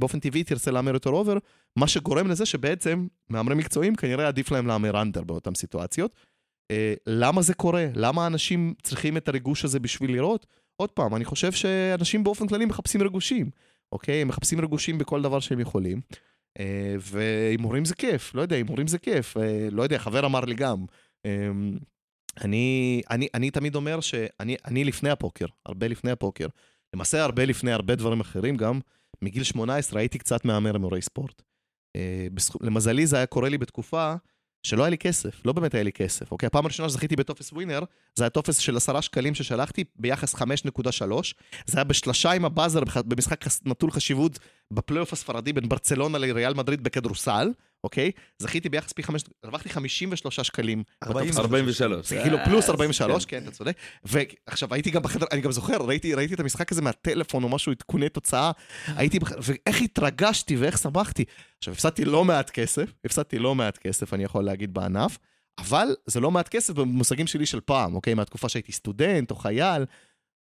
[0.00, 1.38] באופן טבעי תרצה להמר יותר over,
[1.76, 6.14] מה שגורם לזה שבעצם מהמרים מקצועיים כנראה עדיף להם להמר under באותן סיטואציות.
[6.70, 7.86] אה, למה זה קורה?
[7.94, 10.46] למה אנשים צריכים את הריגוש הזה בשביל לראות?
[10.76, 13.50] עוד פעם, אני חושב שאנשים באופן כללי מחפשים ריגושים,
[13.92, 14.22] אוקיי?
[14.22, 16.00] הם מחפשים ריגושים בכל דבר שהם יכולים.
[16.58, 19.36] אה, והימורים זה כיף, לא יודע, הימורים זה כיף.
[19.36, 20.84] אה, לא יודע, חבר אמר לי גם.
[21.26, 21.50] אה,
[22.40, 26.46] אני, אני, אני תמיד אומר שאני אני לפני הפוקר, הרבה לפני הפוקר.
[26.94, 28.80] למעשה הרבה לפני הרבה דברים אחרים גם.
[29.22, 31.42] מגיל 18 הייתי קצת מהמר הימורי ספורט.
[31.96, 32.26] אה,
[32.60, 34.14] למזלי זה היה קורה לי בתקופה
[34.62, 36.32] שלא היה לי כסף, לא באמת היה לי כסף.
[36.32, 37.80] אוקיי, הפעם הראשונה שזכיתי בטופס ווינר,
[38.14, 40.42] זה היה טופס של עשרה שקלים ששלחתי ביחס 5.3.
[41.66, 44.38] זה היה בשלושה עם הבאזר במשחק נטול חשיבות
[44.70, 47.48] בפלייאוף הספרדי בין ברצלונה לריאל מדריד בכדורסל,
[47.84, 48.10] אוקיי?
[48.38, 50.82] זכיתי ביחס פי חמש, הרווחתי 53 שקלים.
[51.04, 52.08] בטופס 43.
[52.08, 53.76] זה כאילו פלוס אה, 43, כן, אתה צודק.
[54.04, 57.72] ועכשיו הייתי גם בחדר, אני גם זוכר, ראיתי, ראיתי את המשחק הזה מהטלפון או משהו,
[57.72, 58.50] עדכוני תוצאה,
[58.86, 61.24] הייתי בחדר, ואיך התרגשתי ואיך שמחתי.
[61.58, 65.18] עכשיו, הפסדתי לא מעט כסף, הפסדתי לא מעט כסף, אני יכול להגיד, בענף,
[65.58, 68.14] אבל זה לא מעט כסף במושגים שלי של פעם, אוקיי?
[68.14, 69.84] מהתקופה שהייתי סטודנט או חייל.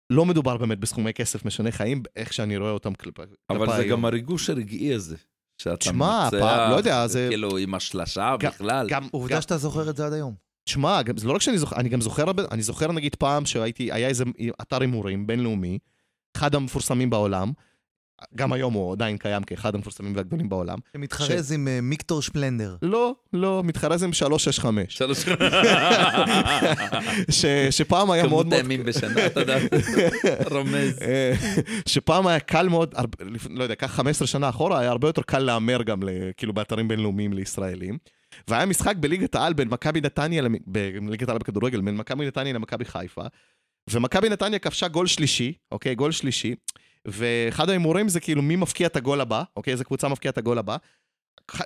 [0.10, 3.90] לא מדובר באמת בסכומי כסף משנה חיים, איך שאני רואה אותם כלפי אבל זה היום.
[3.90, 5.16] גם הריגוש הרגעי הזה.
[5.64, 8.88] שאתה תשמע, מנצח, פעם, לא יודע, זה- כאילו עם השלשה גם- בכלל.
[8.90, 10.34] גם, עובדה שאתה זוכר את זה עד היום.
[10.64, 13.92] תשמע, גם- זה לא רק שאני זוכר, אני גם זוכר, אני זוכר נגיד פעם שהייתי,
[13.92, 14.24] היה איזה
[14.62, 15.78] אתר הימורים בינלאומי,
[16.38, 17.52] אחד המפורסמים בעולם,
[18.36, 20.78] גם היום הוא עדיין קיים כאחד המפורסמים והגדולים בעולם.
[20.94, 22.76] שמתחרז עם אה, מיקטור שפלנדר.
[22.82, 25.26] לא, לא, מתחרז עם 365, שלוש...
[27.32, 28.54] ש, שפעם היה מאוד כמות מאוד...
[28.54, 29.58] הימים בשנה, אתה יודע,
[30.52, 31.00] רומז.
[31.02, 31.34] אה,
[31.88, 32.96] שפעם היה קל מאוד,
[33.50, 36.88] לא יודע, קח 15 שנה אחורה, היה הרבה יותר קל להמר גם, ל- כאילו, באתרים
[36.88, 37.98] בינלאומיים לישראלים.
[38.48, 42.86] והיה משחק בליגת העל בין מכבי נתניה, למ- בליגת העל בכדורגל, בין מכבי נתניה למכבי
[42.86, 43.22] חיפה,
[43.92, 46.56] ומכבי נתניה כבשה גול שלישי, אוקיי, גול שלישי,
[47.06, 50.58] ואחד ההימורים זה כאילו מי מפקיע את הגול הבא, אוקיי, איזה קבוצה מפקיעה את הגול
[50.58, 50.78] הבא.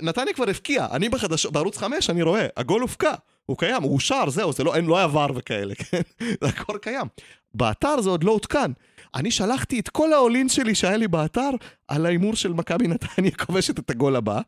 [0.02, 3.14] נתניה כבר הבקיעה, אני בחדשות, בערוץ 5 אני רואה, הגול הופקע,
[3.46, 6.02] הוא קיים, הוא אושר, זהו, זה לא, אין, לא היה ור וכאלה, כן?
[6.20, 7.08] זה הכל קיים.
[7.54, 8.72] באתר זה עוד לא עודכן.
[9.16, 11.50] אני שלחתי את כל האולין שלי שהיה לי באתר
[11.88, 14.42] על ההימור של מכבי נתניה כובשת את הגול הבא.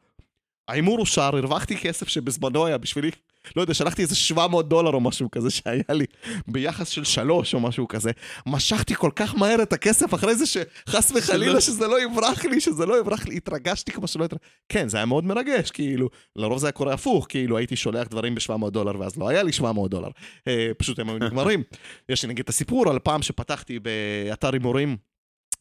[0.68, 3.12] ההימור אושר, הרווחתי כסף שבזמנו היה בשבילי,
[3.56, 6.06] לא יודע, שלחתי איזה 700 דולר או משהו כזה שהיה לי
[6.48, 8.12] ביחס של שלוש או משהו כזה.
[8.46, 12.86] משכתי כל כך מהר את הכסף אחרי זה שחס וחלילה שזה לא יברח לי, שזה
[12.86, 14.48] לא יברח לי, התרגשתי כמו שלא התרגשתי.
[14.70, 18.36] כן, זה היה מאוד מרגש, כאילו, לרוב זה היה קורה הפוך, כאילו הייתי שולח דברים
[18.36, 20.10] ב-700 דולר ואז לא היה לי 700 דולר.
[20.48, 21.64] אה, פשוט הם היו נגמרים.
[22.10, 25.09] יש לי נגיד את הסיפור על פעם שפתחתי באתר הימורים.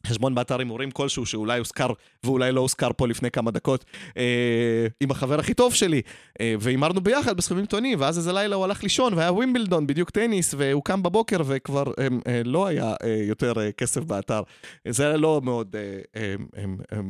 [0.06, 1.88] חשבון באתר הימורים כלשהו שאולי הוזכר
[2.24, 3.84] ואולי לא הוזכר פה לפני כמה דקות
[4.16, 6.02] אה, עם החבר הכי טוב שלי.
[6.40, 10.54] אה, והימרנו ביחד בסכומים טונים ואז איזה לילה הוא הלך לישון והיה ווימבלדון בדיוק טניס
[10.58, 14.42] והוא קם בבוקר וכבר אה, אה, לא היה אה, יותר אה, כסף באתר.
[14.88, 17.00] זה היה לא מאוד אה, אה, אה, אה,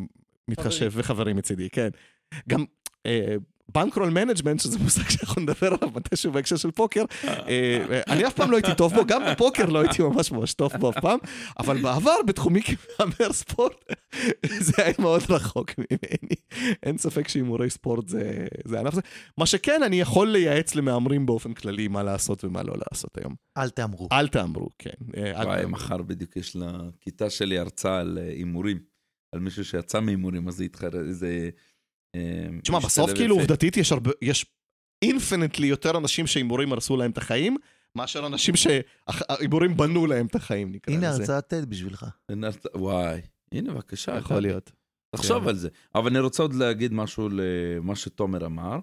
[0.48, 1.88] מתחשב וחברים מצידי כן.
[2.48, 2.64] גם
[3.06, 3.36] אה,
[3.74, 8.50] bankroll management, שזה מושג שאנחנו נדבר עליו מתישהו בהקשר של פוקר, אה, אני אף פעם
[8.50, 11.18] לא הייתי טוב בו, גם בפוקר לא הייתי ממש ממש טוב בו אף פעם,
[11.58, 13.72] אבל בעבר בתחומי כמהמר ספורט,
[14.66, 16.34] זה היה מאוד רחוק ממני.
[16.82, 19.00] אין ספק שהימורי ספורט זה, זה ענף זה.
[19.38, 23.34] מה שכן, אני יכול לייעץ למהמרים באופן כללי מה לעשות ומה לא לעשות היום.
[23.56, 24.08] אל תהמרו.
[24.12, 24.90] אל תהמרו, כן.
[25.16, 25.66] אה, וואי.
[25.66, 28.78] מחר בדיוק יש לכיתה שלי הרצאה על אה, הימורים.
[29.32, 30.62] על מישהו שיצא מהימורים, אז
[31.10, 31.26] זה.
[31.26, 31.48] אה,
[32.62, 33.34] תשמע, בסוף משתלב כאילו.
[33.36, 34.46] עובדתית יש הרבה, יש
[35.02, 37.56] אינפינטלי יותר אנשים שהימורים הרסו להם את החיים,
[37.96, 41.20] מאשר אנשים שהימורים בנו להם את החיים, נקרא הנה לזה.
[41.20, 42.06] הרצאת TED בשבילך.
[42.74, 43.20] וואי,
[43.52, 44.16] הנה בבקשה.
[44.16, 44.72] יכול להיות.
[45.16, 45.48] תחשוב כן.
[45.48, 45.68] על זה.
[45.94, 48.78] אבל אני רוצה עוד להגיד משהו למה שתומר אמר,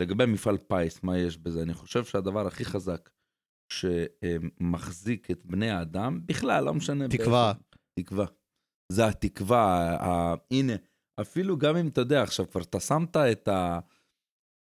[0.00, 1.62] לגבי מפעל פיס, מה יש בזה.
[1.62, 3.10] אני חושב שהדבר הכי חזק
[3.72, 7.08] שמחזיק את בני האדם, בכלל, לא משנה.
[7.08, 7.52] תקווה.
[7.98, 8.26] תקווה.
[8.92, 9.96] זה התקווה,
[10.50, 10.72] הנה,
[11.20, 13.78] אפילו גם אם אתה יודע, עכשיו כבר אתה שמת את ה...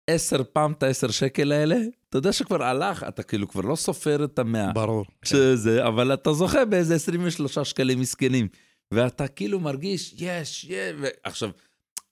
[0.08, 1.78] עשר פעם את העשר שקל האלה,
[2.10, 4.74] אתה יודע שכבר הלך, אתה כאילו כבר לא סופר את המאה.
[4.74, 5.06] ברור.
[5.26, 8.48] שזה, אבל אתה זוכה באיזה 23 שקלים מסכנים.
[8.92, 11.50] ואתה כאילו מרגיש, יש, יש, עכשיו,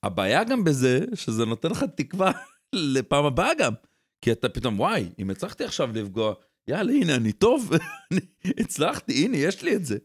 [0.04, 2.32] הבעיה גם בזה, שזה נותן לך תקווה
[2.94, 3.74] לפעם הבאה גם.
[4.22, 6.34] כי אתה פתאום, וואי, אם הצלחתי עכשיו לפגוע,
[6.68, 7.72] יאללה, הנה, אני טוב,
[8.62, 9.98] הצלחתי, הנה, יש לי את זה.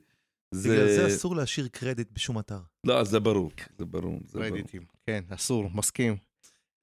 [0.64, 2.58] בגלל זה אסור להשאיר קרדיט בשום אתר.
[2.84, 4.50] לא, זה ברור, זה ברור, זה ברור.
[4.50, 4.82] קרדיטים.
[5.06, 6.16] כן, אסור, מסכים.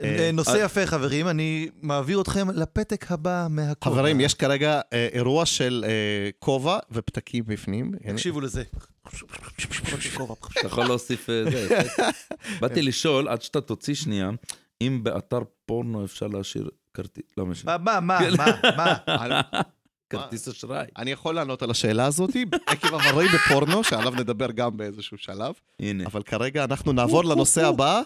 [0.03, 3.95] אה, נושא יפה, חברים, אני מעביר אתכם לפתק הבא מהכובע.
[3.95, 7.91] חברים, יש כרגע אה, אירוע של אה, כובע ופתקים בפנים.
[8.13, 8.63] תקשיבו לזה.
[9.07, 11.81] אתה יכול להוסיף אה, זה.
[12.59, 14.29] באתי לשאול, עד שאתה תוציא שנייה,
[14.81, 18.19] אם באתר פורנו אפשר להשאיר כרטיס, לא משנה, מה, מה.
[18.37, 19.41] מה, מה?
[20.11, 20.85] כרטיס אשראי.
[20.97, 22.29] אני יכול לענות על השאלה הזאת,
[22.65, 28.01] עקב עברי בפורנו, שעליו נדבר גם באיזשהו שלב, הנה, אבל כרגע אנחנו נעבור לנושא הבא.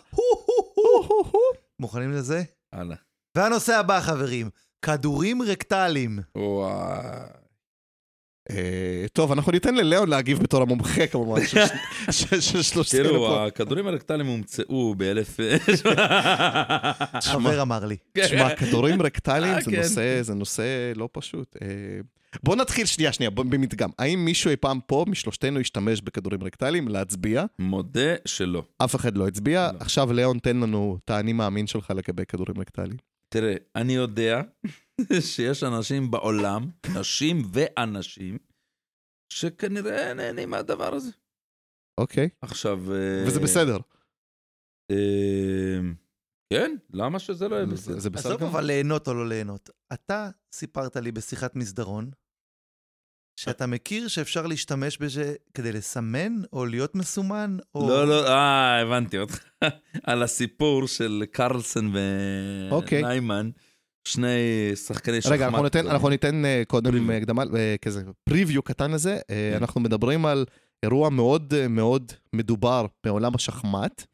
[1.79, 2.43] מוכנים לזה?
[2.73, 2.95] הלאה.
[3.35, 4.49] והנושא הבא, חברים,
[4.81, 6.19] כדורים רקטליים.
[6.35, 7.44] וואי.
[8.51, 11.59] אה, טוב, אנחנו ניתן לליאון להגיב בתור המומחה כמובן, של-
[12.11, 13.45] של- של שלושתנו תראו, פה.
[13.45, 15.37] הכדורים הרקטליים הומצאו באלף...
[17.21, 17.95] חבר אמר לי.
[18.13, 19.77] תשמע, כדורים רקטליים אה, זה כן.
[19.77, 20.63] נושא, זה נושא
[20.95, 21.55] לא פשוט.
[21.61, 21.67] אה,
[22.43, 23.89] בוא נתחיל שנייה, שנייה, במדגם.
[23.99, 26.87] האם מישהו אי פעם פה, משלושתנו, השתמש בכדורים רקטליים?
[26.87, 27.45] להצביע?
[27.59, 28.63] מודה שלא.
[28.77, 29.69] אף אחד לא הצביע.
[29.73, 29.77] לא.
[29.79, 32.97] עכשיו, ליאון, תן לנו את האני מאמין שלך לגבי כדורים רקטליים.
[33.29, 34.41] תראה, אני יודע
[35.33, 38.37] שיש אנשים בעולם, נשים ואנשים,
[39.33, 41.11] שכנראה נהנים מהדבר הזה.
[41.97, 42.93] אוקיי, עכשיו...
[42.93, 43.77] אה, וזה בסדר.
[44.91, 45.79] אה,
[46.53, 47.99] כן, למה שזה לא יהיה בסדר?
[47.99, 48.43] זה בסדר עזוב.
[48.43, 49.69] אבל ליהנות או לא ליהנות.
[49.93, 52.11] אתה סיפרת לי בשיחת מסדרון,
[53.39, 57.89] שאתה מכיר שאפשר להשתמש בזה כדי לסמן או להיות מסומן, או...
[57.89, 59.43] לא, לא, אה, הבנתי אותך.
[60.03, 61.91] על הסיפור של קרלסן
[62.71, 63.03] אוקיי.
[63.03, 63.49] וניימן,
[64.05, 65.33] שני שחקני שחמט.
[65.33, 65.87] רגע, אנחנו ניתן.
[65.87, 67.11] אנחנו ניתן אה, קודם.
[67.11, 69.17] אה, הקדמה, אה, כזה פריוויו קטן לזה.
[69.27, 69.57] כן.
[69.57, 70.45] אנחנו מדברים על
[70.83, 74.05] אירוע מאוד מאוד מדובר בעולם השחמט,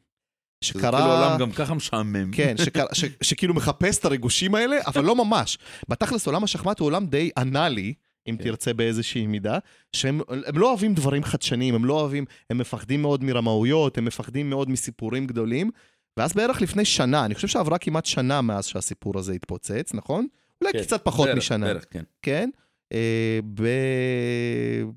[0.62, 1.00] שקרה...
[1.00, 2.30] כאילו עולם גם ככה משעמם.
[2.32, 5.58] כן, שקרה, ש, שכאילו מחפש את הריגושים האלה, אבל לא ממש.
[5.88, 7.94] בתכלס עולם השחמט הוא עולם די אנאלי,
[8.28, 8.44] אם כן.
[8.44, 9.58] תרצה באיזושהי מידה,
[9.92, 14.50] שהם הם לא אוהבים דברים חדשניים, הם לא אוהבים, הם מפחדים מאוד מרמאויות, הם מפחדים
[14.50, 15.70] מאוד מסיפורים גדולים.
[16.16, 20.26] ואז בערך לפני שנה, אני חושב שעברה כמעט שנה מאז שהסיפור הזה התפוצץ, נכון?
[20.60, 21.66] אולי כן, קצת פחות בערך, משנה.
[21.66, 22.02] בערך, כן.
[22.22, 22.50] כן?
[22.92, 23.62] אה, ב...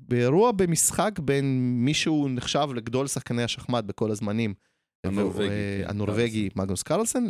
[0.08, 4.54] באירוע במשחק בין מישהו נחשב לגדול שחקני השחמט בכל הזמנים.
[5.04, 7.24] הנורווגי, אה, כן, הנורווגי מגנוס קרלסן,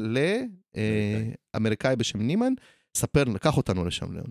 [1.55, 2.53] לאמריקאי בשם נימן.
[2.97, 4.31] ספר, קח אותנו לשם, ליאון.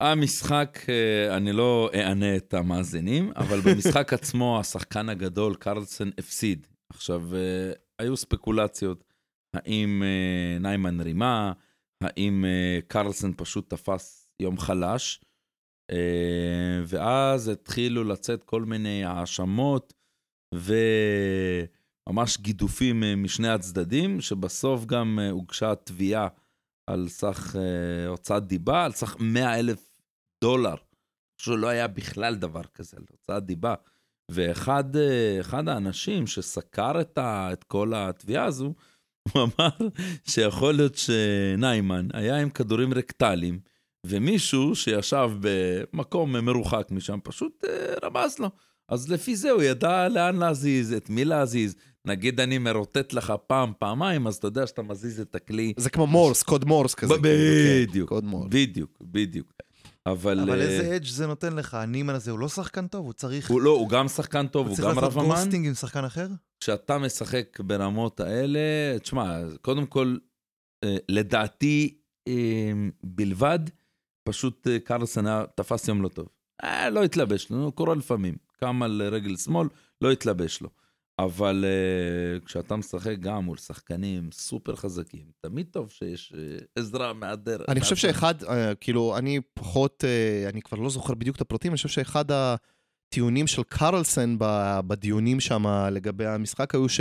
[0.00, 6.66] המשחק, אה, אני לא אענה את המאזינים, אבל במשחק עצמו השחקן הגדול, קרלסן, הפסיד.
[6.90, 9.04] עכשיו, אה, היו ספקולציות,
[9.54, 11.52] האם אה, ניימן רימה,
[12.00, 15.20] האם אה, קרלסן פשוט תפס יום חלש,
[15.90, 19.94] אה, ואז התחילו לצאת כל מיני האשמות
[20.54, 26.28] וממש גידופים אה, משני הצדדים, שבסוף גם אה, הוגשה תביעה
[26.86, 29.94] על סך אה, הוצאת דיבה, על סך 100 אלף
[30.44, 30.74] דולר,
[31.40, 33.74] שלא היה בכלל דבר כזה, על הוצאת דיבה.
[34.30, 38.74] ואחד אה, אחד האנשים שסקר את, ה, את כל התביעה הזו,
[39.32, 39.88] הוא אמר
[40.24, 43.60] שיכול להיות שניימן היה עם כדורים רקטליים,
[44.06, 48.50] ומישהו שישב במקום מרוחק משם פשוט אה, רמז לו.
[48.88, 51.74] אז לפי זה הוא ידע לאן להזיז, את מי להזיז.
[52.04, 55.72] נגיד אני מרוטט לך פעם, פעמיים, אז אתה יודע שאתה מזיז את הכלי.
[55.76, 57.14] זה כמו מורס, קוד מורס כזה.
[57.14, 58.12] כאילו, כן, בדיוק.
[58.48, 59.52] בדיוק, בדיוק.
[60.10, 61.74] אבל, אבל אה, איזה אדג' זה נותן לך?
[61.74, 63.50] הנימן הזה הוא לא שחקן טוב, הוא צריך...
[63.50, 65.34] הוא לא, הוא גם שחקן טוב, הוא הוא צריך גם לעשות רב אמן.
[65.34, 66.26] גוסטינג עם שחקן אחר?
[66.60, 68.60] כשאתה משחק ברמות האלה,
[69.02, 70.16] תשמע, קודם כל,
[70.84, 72.72] אה, לדעתי אה,
[73.04, 73.58] בלבד,
[74.28, 74.66] פשוט
[75.26, 76.28] היה תפס יום לא טוב.
[76.64, 78.34] אה, לא התלבש לו, קורה לפעמים.
[78.60, 79.68] קם על רגל שמאל,
[80.00, 80.68] לא התלבש לו.
[81.18, 87.68] אבל uh, כשאתה משחק גם מול שחקנים סופר חזקים, תמיד טוב שיש uh, עזרה מהדרך.
[87.68, 87.96] אני חושב.
[87.96, 91.88] שאחד, אה, כאילו, אני פחות, אה, אני כבר לא זוכר בדיוק את הפרטים, אני חושב
[91.88, 94.36] שאחד הטיעונים של קרלסן
[94.86, 97.00] בדיונים שם לגבי המשחק היו ש...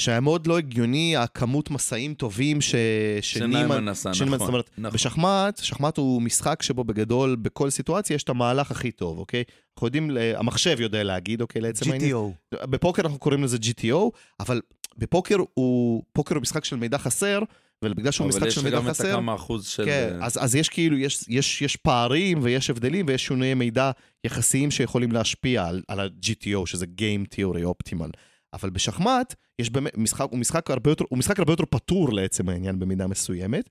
[0.00, 2.74] שהיה מאוד לא הגיוני הכמות מסעים טובים ש...
[3.20, 4.46] שניימן עשה, שניימן, נכון.
[4.46, 4.94] זאת אומרת, נכון.
[4.94, 9.44] בשחמט, שחמט הוא משחק שבו בגדול, בכל סיטואציה יש את המהלך הכי טוב, אוקיי?
[9.76, 12.12] אנחנו יודעים, ל- המחשב יודע להגיד, אוקיי, לעצם העניין.
[12.12, 12.56] GTO.
[12.66, 14.10] בפוקר אנחנו קוראים לזה GTO,
[14.40, 14.60] אבל
[14.98, 17.40] בפוקר הוא, פוקר הוא משחק של מידע חסר,
[17.84, 19.84] ובגלל שהוא משחק של מידע אבל יש חסר, גם את הכמה אחוז של...
[19.84, 23.90] כן, אה, אז, אז יש כאילו, יש, יש, יש פערים ויש הבדלים ויש שינויי מידע
[24.24, 28.10] יחסיים שיכולים להשפיע על, על ה-GTO, שזה Game Theory Optimal.
[28.52, 32.48] אבל בשחמט, יש באמת, משחק, הוא משחק הרבה יותר, הוא משחק הרבה יותר פתור לעצם
[32.48, 33.70] העניין במידה מסוימת,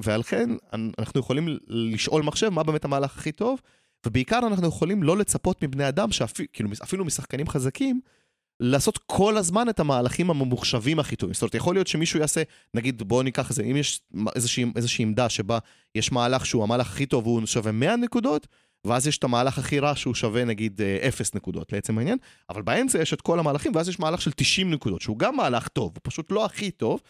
[0.00, 0.50] ועל כן
[0.98, 3.60] אנחנו יכולים לשאול מחשב מה באמת המהלך הכי טוב,
[4.06, 8.00] ובעיקר אנחנו יכולים לא לצפות מבני אדם, שאפילו כאילו, אפילו משחקנים חזקים,
[8.60, 11.34] לעשות כל הזמן את המהלכים הממוחשבים הכי טובים.
[11.34, 12.42] זאת אומרת, יכול להיות שמישהו יעשה,
[12.74, 14.00] נגיד, בואו ניקח את זה, אם יש
[14.34, 15.58] איזושהי, איזושהי עמדה שבה
[15.94, 18.46] יש מהלך שהוא המהלך הכי טוב והוא שווה 100 נקודות,
[18.84, 22.18] ואז יש את המהלך הכי רע שהוא שווה נגיד אה, 0 נקודות לעצם העניין,
[22.50, 25.68] אבל באמצע יש את כל המהלכים, ואז יש מהלך של 90 נקודות, שהוא גם מהלך
[25.68, 27.00] טוב, הוא פשוט לא הכי טוב,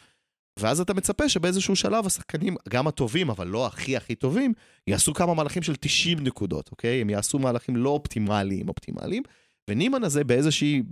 [0.58, 4.52] ואז אתה מצפה שבאיזשהו שלב השחקנים, גם הטובים, אבל לא הכי הכי טובים,
[4.86, 7.00] יעשו כמה מהלכים של 90 נקודות, אוקיי?
[7.00, 9.22] הם יעשו מהלכים לא אופטימליים, אופטימליים,
[9.70, 10.82] ונימן הזה באיזושהי,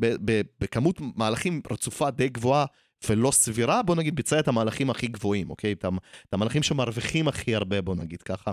[0.60, 2.64] בכמות מהלכים רצופה די גבוהה
[3.08, 5.72] ולא סבירה, בוא נגיד ביצע את המהלכים הכי גבוהים, אוקיי?
[5.72, 8.52] את המהלכים שמרוויחים הכי הרבה, בוא נגיד ככה,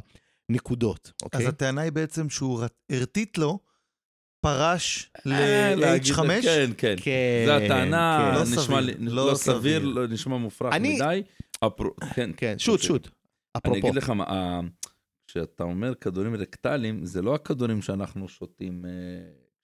[0.50, 1.42] נקודות, אוקיי?
[1.42, 3.60] אז הטענה היא בעצם שהוא הרטיט לו,
[4.46, 6.96] פרש אה, להגיד- ל-H5, כן, כן.
[7.02, 8.36] כן, זו הטענה, כן.
[8.36, 9.86] לא נשמע לא לא סביר.
[9.86, 11.24] לא נשמע מופרך אני- מדי.
[12.16, 13.08] כן, כן, שוט, שוט.
[13.08, 13.14] אני
[13.58, 13.78] אפרופו.
[13.80, 14.60] אגיד לך מה, ה-
[15.28, 18.92] כשאתה אומר כדורים רקטליים, זה לא הכדורים שאנחנו שותים אה,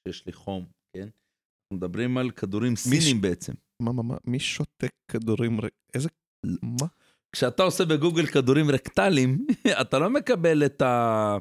[0.04, 0.66] כשיש לי חום,
[0.98, 1.02] כן?
[1.02, 3.54] אנחנו מדברים על כדורים סינים בעצם.
[3.82, 5.60] מה, מה, מה, מי שותה כדורים?
[5.94, 6.10] איזה...
[6.62, 6.88] מה?
[7.36, 9.46] כשאתה עושה בגוגל כדורים רקטליים,
[9.82, 11.38] אתה לא מקבל את ה...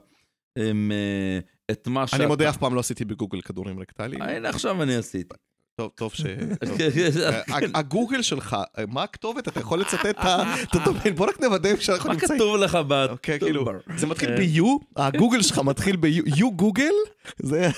[0.59, 1.39] הם, אה,
[1.71, 2.17] את מה שאתה...
[2.17, 4.23] אני מודה, אף פעם לא עשיתי בגוגל כדורים רקטליים.
[4.23, 5.35] הנה, עכשיו אני עשיתי.
[5.77, 6.25] טוב, טוב ש...
[6.27, 9.49] אה, הגוגל שלך, אה, מה הכתובת?
[9.49, 11.15] אתה יכול לצטט את הדומיין?
[11.15, 12.39] בוא רק נוודא שאנחנו מה נמצאים.
[12.39, 12.79] כתוב לך
[13.11, 13.67] אוקיי, כאילו?
[13.97, 14.37] זה מתחיל אה.
[14.37, 14.67] ב-U,
[14.97, 16.95] הגוגל שלך מתחיל ב-U, U גוגל?
[17.39, 17.69] זה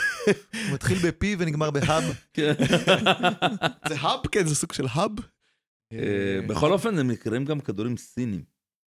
[0.72, 2.04] מתחיל ב-P ונגמר בהאב.
[2.34, 2.52] כן.
[3.88, 4.20] זה האב?
[4.32, 5.12] כן, זה סוג של האב?
[5.92, 8.44] אה, בכל אופן, הם נקראים גם כדורים סינים,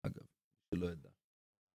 [0.06, 0.24] אגב,
[0.74, 1.08] שלא ידע.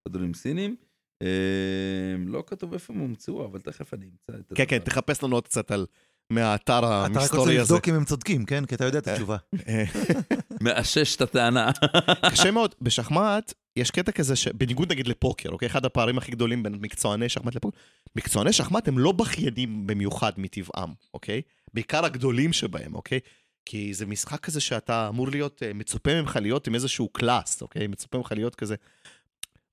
[0.08, 0.76] כדורים סינים,
[1.22, 4.86] אה, לא כתוב איפה הם הומצאו, אבל תכף אני אמצא את כן, כן, הדבר.
[4.86, 5.86] תחפש לנו עוד קצת על...
[6.32, 7.62] מהאתר אתה רק רוצה הזה.
[7.62, 8.66] לבדוק אם הם צודקים, כן?
[8.66, 9.38] כי אתה יודע את התשובה.
[9.68, 9.84] אה,
[10.64, 11.72] מאשש את הטענה.
[12.32, 15.66] קשה מאוד, בשחמט יש קטע כזה שבניגוד נגיד לפוקר, אוקיי?
[15.66, 17.78] אחד הפערים הכי גדולים בין מקצועני שחמט לפוקר,
[18.16, 21.42] מקצועני שחמט הם לא בכיינים במיוחד מטבעם, אוקיי?
[21.74, 23.20] בעיקר הגדולים שבהם, אוקיי?
[23.66, 27.88] כי זה משחק כזה שאתה אמור להיות, אה, מצופה ממך להיות עם איזשהו קלאס, אוקיי?
[27.88, 28.76] מצופה ממך להיות כזה,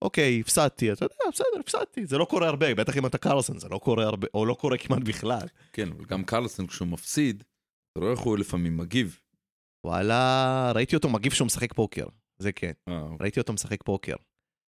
[0.03, 3.69] אוקיי, הפסדתי, אתה יודע, בסדר, הפסדתי, זה לא קורה הרבה, בטח אם אתה קרלסון, זה
[3.69, 5.47] לא קורה הרבה, או לא קורה כמעט בכלל.
[5.73, 7.45] כן, אבל גם קרלסון כשהוא מפסיד,
[7.93, 9.21] אתה רואה איך הוא לפעמים מגיב.
[9.87, 12.07] וואלה, ראיתי אותו מגיב שהוא משחק פוקר,
[12.39, 12.73] זה כן.
[12.89, 13.17] אה, אוקיי.
[13.21, 14.15] ראיתי אותו משחק פוקר.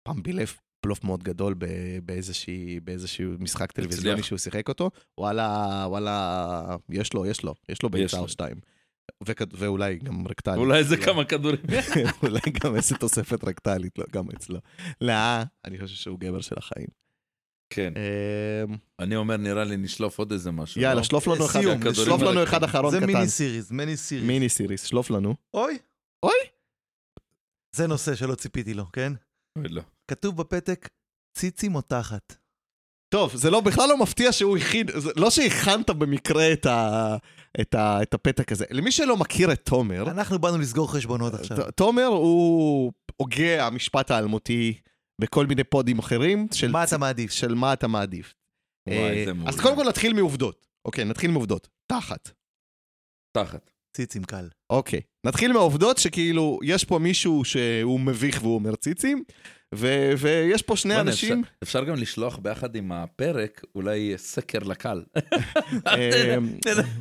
[0.04, 4.24] פעם בילף בלוף מאוד גדול ב- באיזושהי, באיזשהו משחק טלוויזיוני.
[4.24, 4.90] שהוא שיחק אותו.
[5.18, 7.90] וואלה, וואלה, יש לו, יש לו, יש לו.
[8.20, 8.56] או שתיים.
[9.52, 10.58] ואולי גם רקטלי.
[10.58, 11.60] אולי זה כמה כדורים.
[12.24, 14.60] אולי גם איזה תוספת רקטלית, לא, גם אצלו.
[15.02, 15.14] לא,
[15.66, 16.88] אני חושב שהוא גבר של החיים.
[17.70, 17.94] כן.
[17.96, 20.82] אמ, אני אומר, נראה לי נשלוף עוד איזה משהו.
[20.82, 21.04] יאללה, לא?
[21.04, 21.62] שלוף לנו אחד,
[21.94, 23.06] שלוף לנו אחרון זה קטן.
[23.06, 24.26] מיני סיריס, מיני סיריס.
[24.28, 25.36] מיני סיריס, שלוף לנו.
[25.54, 25.78] אוי.
[26.24, 26.32] אוי.
[27.76, 29.14] זה נושא שלא ציפיתי לו, כן?
[29.58, 29.82] אוי, לא.
[30.08, 30.90] כתוב בפתק,
[31.38, 32.36] ציצי מותחת.
[33.10, 37.16] טוב, זה לא, בכלל לא מפתיע שהוא הכין, זה לא שהכנת במקרה את, ה,
[37.62, 38.66] את, ה, את הפתק הזה.
[38.72, 41.72] למי שלא מכיר את תומר, אנחנו באנו לסגור חשבונות עכשיו.
[41.72, 44.80] תומר הוא הוגה המשפט האלמותי
[45.22, 47.32] בכל מיני פודים אחרים של, מה אתה מעדיף?
[47.32, 48.34] של מה אתה מעדיף.
[48.88, 49.32] וואי, אה.
[49.48, 50.68] אז קודם כל נתחיל מעובדות.
[50.86, 51.70] אוקיי, נתחיל מעובדות.
[51.92, 52.32] תחת.
[53.38, 53.72] תחת.
[53.96, 54.48] ציצים קל.
[54.70, 55.02] אוקיי.
[55.26, 59.24] נתחיל מהעובדות שכאילו, יש פה מישהו שהוא מביך והוא אומר ציצים,
[59.76, 61.40] ו- ויש פה שני אנשים...
[61.40, 65.04] אפשר- אפשר גם לשלוח ביחד עם הפרק, אולי סקר לקל.
[65.88, 66.58] אמ,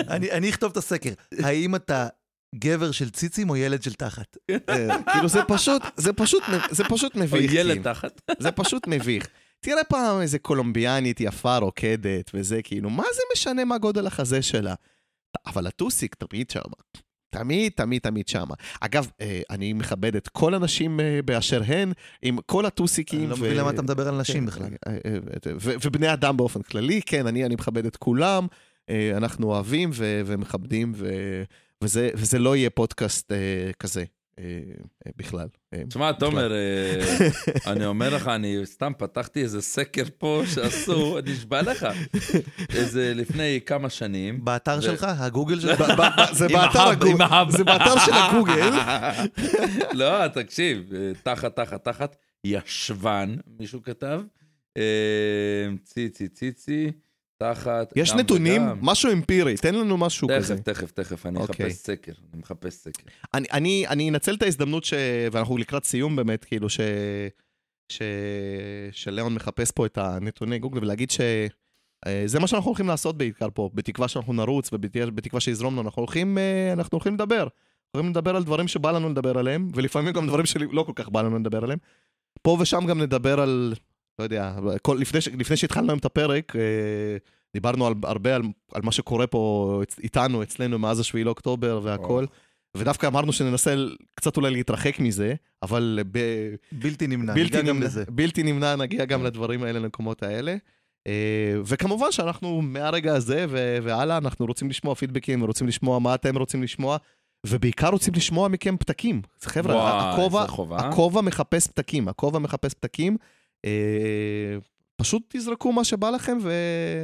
[0.09, 1.11] אני אני אכתוב את הסקר.
[1.43, 2.09] האם אתה
[2.55, 4.37] גבר של ציצים או ילד של תחת?
[4.69, 7.53] אה, כאילו זה פשוט, זה פשוט, זה פשוט או מביך.
[7.55, 7.85] ילד כאילו.
[7.95, 8.21] תחת.
[8.43, 9.29] זה פשוט מביך.
[9.61, 14.75] תראה פעם איזה קולומביאנית יפה רוקדת וזה, כאילו, מה זה משנה מה גודל החזה שלה?
[15.47, 16.75] אבל הטוסיק תמיד שמה.
[17.31, 18.55] תמיד, תמיד, תמיד שמה.
[18.81, 23.21] אגב, אה, אני מכבד את כל הנשים אה, באשר הן, עם כל הטוסיקים.
[23.21, 24.71] אני לא מבין למה אתה מדבר על נשים כן, בכלל.
[24.87, 24.95] אה,
[25.83, 28.47] ובני אדם באופן כללי, כן, אני, אני מכבד את כולם,
[29.17, 30.93] אנחנו אוהבים ומכבדים,
[31.85, 33.33] וזה, וזה לא יהיה פודקאסט
[33.79, 34.05] כזה
[35.17, 35.47] בכלל.
[35.75, 37.29] אה, תשמע, תומר, אה,
[37.73, 41.87] אני אומר לך, אני סתם פתחתי איזה סקר פה שעשו, נשבע לך,
[42.75, 44.45] איזה לפני כמה שנים.
[44.45, 45.07] באתר שלך?
[45.19, 45.85] הגוגל שלך?
[46.33, 47.25] זה באתר הגוגל.
[47.51, 47.65] זה
[48.05, 48.71] של הגוגל.
[50.01, 54.21] לא, תקשיב, אה, תחת, תחת, תחת, ישבן, מישהו כתב.
[54.77, 56.91] אה, ציצי, ציצי,
[57.39, 57.93] תחת.
[57.97, 58.79] יש נתונים, וגם.
[58.81, 60.57] משהו אמפירי, תן לנו משהו כזה.
[60.57, 61.67] תכף, תכף, תכף, אני אוקיי.
[61.67, 63.03] אחפש סקר, אני מחפש סקר.
[63.35, 64.95] אני, אני, אני אנצל את ההזדמנות ש...
[65.33, 66.81] ואנחנו לקראת סיום באמת, כאילו ש...
[67.89, 68.03] ש...
[68.93, 71.21] שלאון מחפש פה את הנתוני גוגל ולהגיד ש...
[72.07, 76.01] אה, זה מה שאנחנו הולכים לעשות בעיקר פה, בתקווה שאנחנו נרוץ ובתקווה שיזרום לנו, אנחנו
[76.01, 77.49] הולכים, אה, אנחנו הולכים לדבר.
[77.91, 81.23] הולכים לדבר על דברים שבא לנו לדבר עליהם, ולפעמים גם דברים שלא כל כך בא
[81.23, 81.79] לנו לדבר עליהם.
[82.43, 83.75] פה ושם גם נדבר על,
[84.19, 84.53] לא יודע,
[84.83, 86.61] כל, לפני, ש- לפני שהתחלנו היום את הפרק, אה,
[87.55, 88.43] דיברנו על, הרבה על,
[88.73, 92.25] על מה שקורה פה איתנו, אצלנו, מאז השביעי לאוקטובר והכל.
[92.77, 93.75] ודווקא אמרנו שננסה
[94.15, 96.19] קצת אולי להתרחק מזה, אבל ב...
[96.73, 98.05] בלתי נמנע, בלתי, גם נמנע, לזה.
[98.09, 100.57] בלתי נמנע נגיע גם לדברים האלה, למקומות האלה.
[101.07, 106.37] אה, וכמובן שאנחנו מהרגע הזה ו- והלאה, אנחנו רוצים לשמוע פידבקים, רוצים לשמוע מה אתם
[106.39, 106.97] רוצים לשמוע.
[107.47, 109.23] ובעיקר רוצים לשמוע מכם פתקים.
[110.47, 110.89] חבר'ה.
[110.89, 113.17] הכובע מחפש פתקים, הכובע מחפש פתקים.
[113.65, 114.57] אה,
[114.97, 116.51] פשוט תזרקו מה שבא לכם, ו...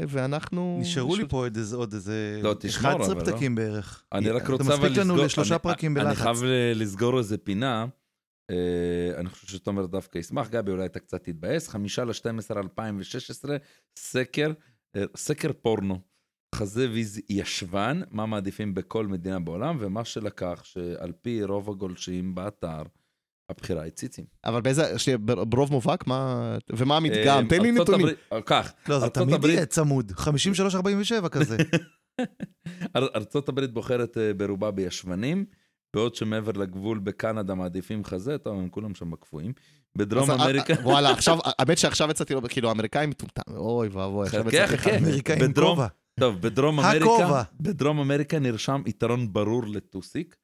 [0.08, 0.78] ואנחנו...
[0.80, 3.32] נשארו לי פה עוד איזה- עוד איזה לא, תשמור, 11 אבל, לא?
[3.32, 4.04] פתקים בערך.
[4.12, 6.22] אני רק רוצה אבל מספיק לנו לסגור- לשלושה אני- פרקים אני בלחץ.
[6.22, 7.86] חייב ל- לסגור איזה פינה.
[8.50, 8.56] אה,
[9.20, 11.68] אני חושב שתומר דווקא ישמח, גבי אולי אתה קצת תתבאס.
[11.68, 13.56] חמישה ל-12 2016,
[13.98, 14.52] סקר,
[14.96, 15.98] אה, סקר פורנו.
[16.54, 22.82] חזה ויז ישבן, מה מעדיפים בכל מדינה בעולם, ומה שלקח, שעל פי רוב הגולשים באתר,
[23.50, 24.24] הבחירה היא ציצים.
[24.44, 26.56] אבל באיזה, שנייה, ברוב מובהק, מה...
[26.76, 27.44] ומה המדגם?
[27.44, 28.00] אה, תן לי נתונים.
[28.00, 30.12] הברית- אה, כך, לא, זה תמיד יהיה צמוד.
[31.24, 31.56] 53-47 כזה.
[32.96, 35.44] אר- ארצות הברית בוחרת אה, ברובה בישבנים,
[35.96, 39.52] בעוד שמעבר לגבול בקנדה מעדיפים חזה, טוב, הם כולם שם קפואים.
[39.98, 40.74] בדרום אמריקה...
[40.82, 44.80] וואלה, עכשיו, האמת שעכשיו יצאתי לו, כאילו, האמריקאים מטומטם, אוי ואבוי, עכשיו חכה, יצאתי לך.
[44.80, 44.96] חכה.
[44.98, 45.86] אמריקאי עם בדרום- כובע.
[46.20, 46.80] טוב, בדרום.
[46.80, 50.36] אמריקה, בדרום אמריקה נרשם יתרון ברור לטוסיק,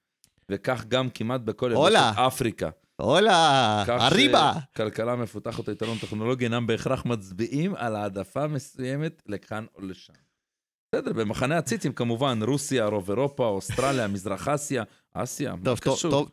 [0.50, 1.72] וכך גם כמעט בכל.
[1.74, 1.96] יבשת
[2.26, 2.68] אפריקה.
[3.00, 4.52] הולה, כך הריבה.
[4.74, 10.12] שכלכלה מפותחת או יתרון טכנולוגי אינם בהכרח מצביעים על העדפה מסוימת לכאן או לשם.
[10.94, 14.82] בסדר, במחנה הציצים כמובן, רוסיה, רוב אירופה, אוסטרליה, מזרח אסיה,
[15.14, 16.28] אסיה, מה קשור?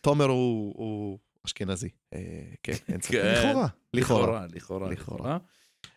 [0.00, 1.88] תומר- הוא אשכנזי.
[2.14, 2.18] אה,
[2.62, 2.72] כן.
[3.02, 3.32] כן.
[3.36, 3.66] לכאורה.
[3.94, 4.46] לכאורה.
[4.52, 5.38] לכאורה, לכאורה.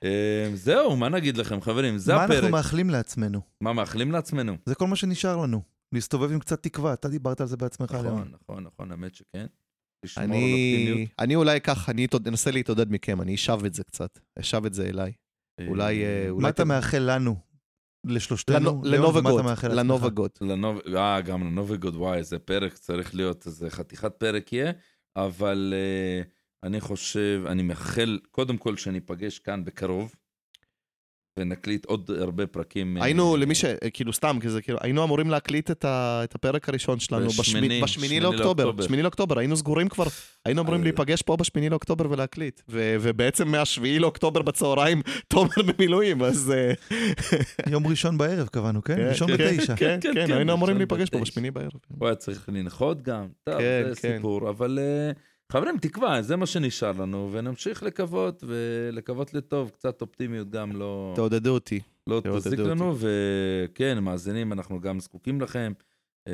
[0.03, 1.97] אה, זהו, מה נגיד לכם, חברים?
[1.97, 2.51] זה מה אנחנו הפרק.
[2.51, 3.41] מאחלים לעצמנו?
[3.61, 4.57] מה מאחלים לעצמנו?
[4.65, 5.61] זה כל מה שנשאר לנו.
[5.91, 6.93] להסתובב עם קצת תקווה.
[6.93, 7.91] אתה דיברת על זה בעצמך.
[7.91, 9.45] נכון, נכון, נכון, האמת שכן.
[10.18, 11.08] אני.
[11.20, 14.86] אני אולי כך, אני אנסה להתעודד מכם, אני אשב את זה קצת, אשב את זה
[14.89, 15.12] אליי.
[15.68, 16.41] אולי, אה, אולי...
[16.43, 17.36] מה אתה מאחל לנו?
[18.06, 18.56] לשלושתנו?
[18.56, 19.80] לנו- ליאון, לנובה ומה אתה גוד, מאחל לעצמך?
[19.80, 20.32] לנובה גוד.
[20.41, 20.80] לנוב...
[20.95, 24.72] אה, גם לנובגוד, וואי, איזה פרק צריך להיות, איזה חתיכת פרק יהיה,
[25.16, 26.28] אבל uh,
[26.64, 30.16] אני חושב, אני מאחל, קודם כל שניפגש כאן בקרוב,
[31.38, 32.97] ונקליט עוד הרבה פרקים.
[32.97, 33.65] אה, היינו, למי ש...
[33.93, 37.67] כאילו, סתם, כזה, כאילו, היינו אמורים להקליט את ה- את הפרק הראשון שלנו בשמיני, בשמיני
[37.67, 38.63] שמיני בשמיני לאוקטובר.
[38.63, 38.88] לאוקטובר.
[38.88, 40.03] שמיני לאוקטובר, היינו סגורים כבר,
[40.45, 42.61] היינו אמורים אז- להיפגש פה בשמיני לאוקטובר ולהקליט.
[42.69, 46.53] ו- ובעצם מהשביעי לאוקטובר בצהריים, תומר במילואים, אז...
[46.55, 46.73] אה,
[47.71, 48.95] יום ראשון בערב קבענו, כן?
[48.95, 49.75] כן, ראשון כן, בתשע.
[49.75, 51.19] כן, כן, כן, כן, היינו אמורים להיפגש פה.
[51.19, 51.71] בשמיני בערב.
[51.97, 54.15] הוא היה צריך לנחות גם, טוב, כן, זה כן.
[54.15, 54.79] סיפור, אבל
[55.13, 55.18] אה,
[55.52, 61.14] חברים, תקווה, זה מה שנשאר לנו, ונמשיך לקוות, ולקוות לטוב, קצת אופטימיות גם לא...
[61.16, 61.80] תעודדו אותי.
[62.08, 62.60] לא תזיק.
[62.60, 65.74] לנו, וכן, מאזינים, אנחנו גם זקוקים לכם.
[66.28, 66.34] אה,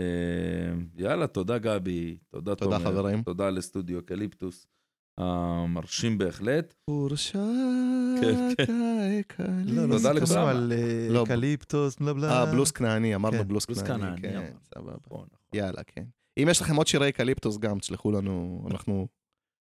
[0.95, 3.21] יאללה, תודה גבי, תודה תודה, תומר, חברים.
[3.23, 4.67] תודה לסטודיו אקליפטוס,
[5.17, 6.73] המרשים בהחלט.
[6.85, 7.43] הורשעת
[8.21, 8.49] כן,
[9.27, 9.63] כן.
[9.65, 10.47] לא, לא תודה לכולם.
[10.47, 10.73] על.
[11.23, 12.39] אקליפטוס, בלה בלה.
[12.39, 14.01] אה, בלוס כנעני, אמרנו כן, בלוס בלוס כנעני.
[14.01, 14.59] כנעני, כן, אמרנו.
[14.75, 14.91] סבבה.
[15.05, 15.49] נכון, נכון.
[15.53, 16.03] יאללה, כן.
[16.37, 19.07] אם יש לכם עוד שירי אקליפטוס גם, תשלחו לנו, אנחנו...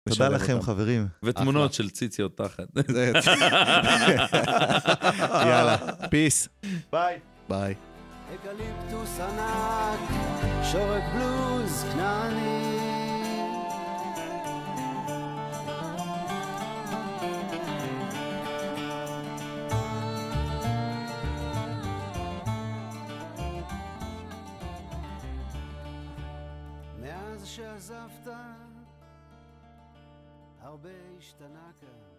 [0.10, 0.66] תודה לכם, אותם.
[0.66, 1.08] חברים.
[1.24, 2.68] ותמונות של ציציות תחת.
[5.32, 5.78] יאללה,
[6.10, 6.50] פיס.
[6.92, 7.20] ביי.
[7.50, 7.76] ביי.
[8.36, 10.00] אקליפטוס ענק,
[10.72, 12.75] שורק בלוז כנעני.
[30.76, 32.15] הרבה השתנה כאן.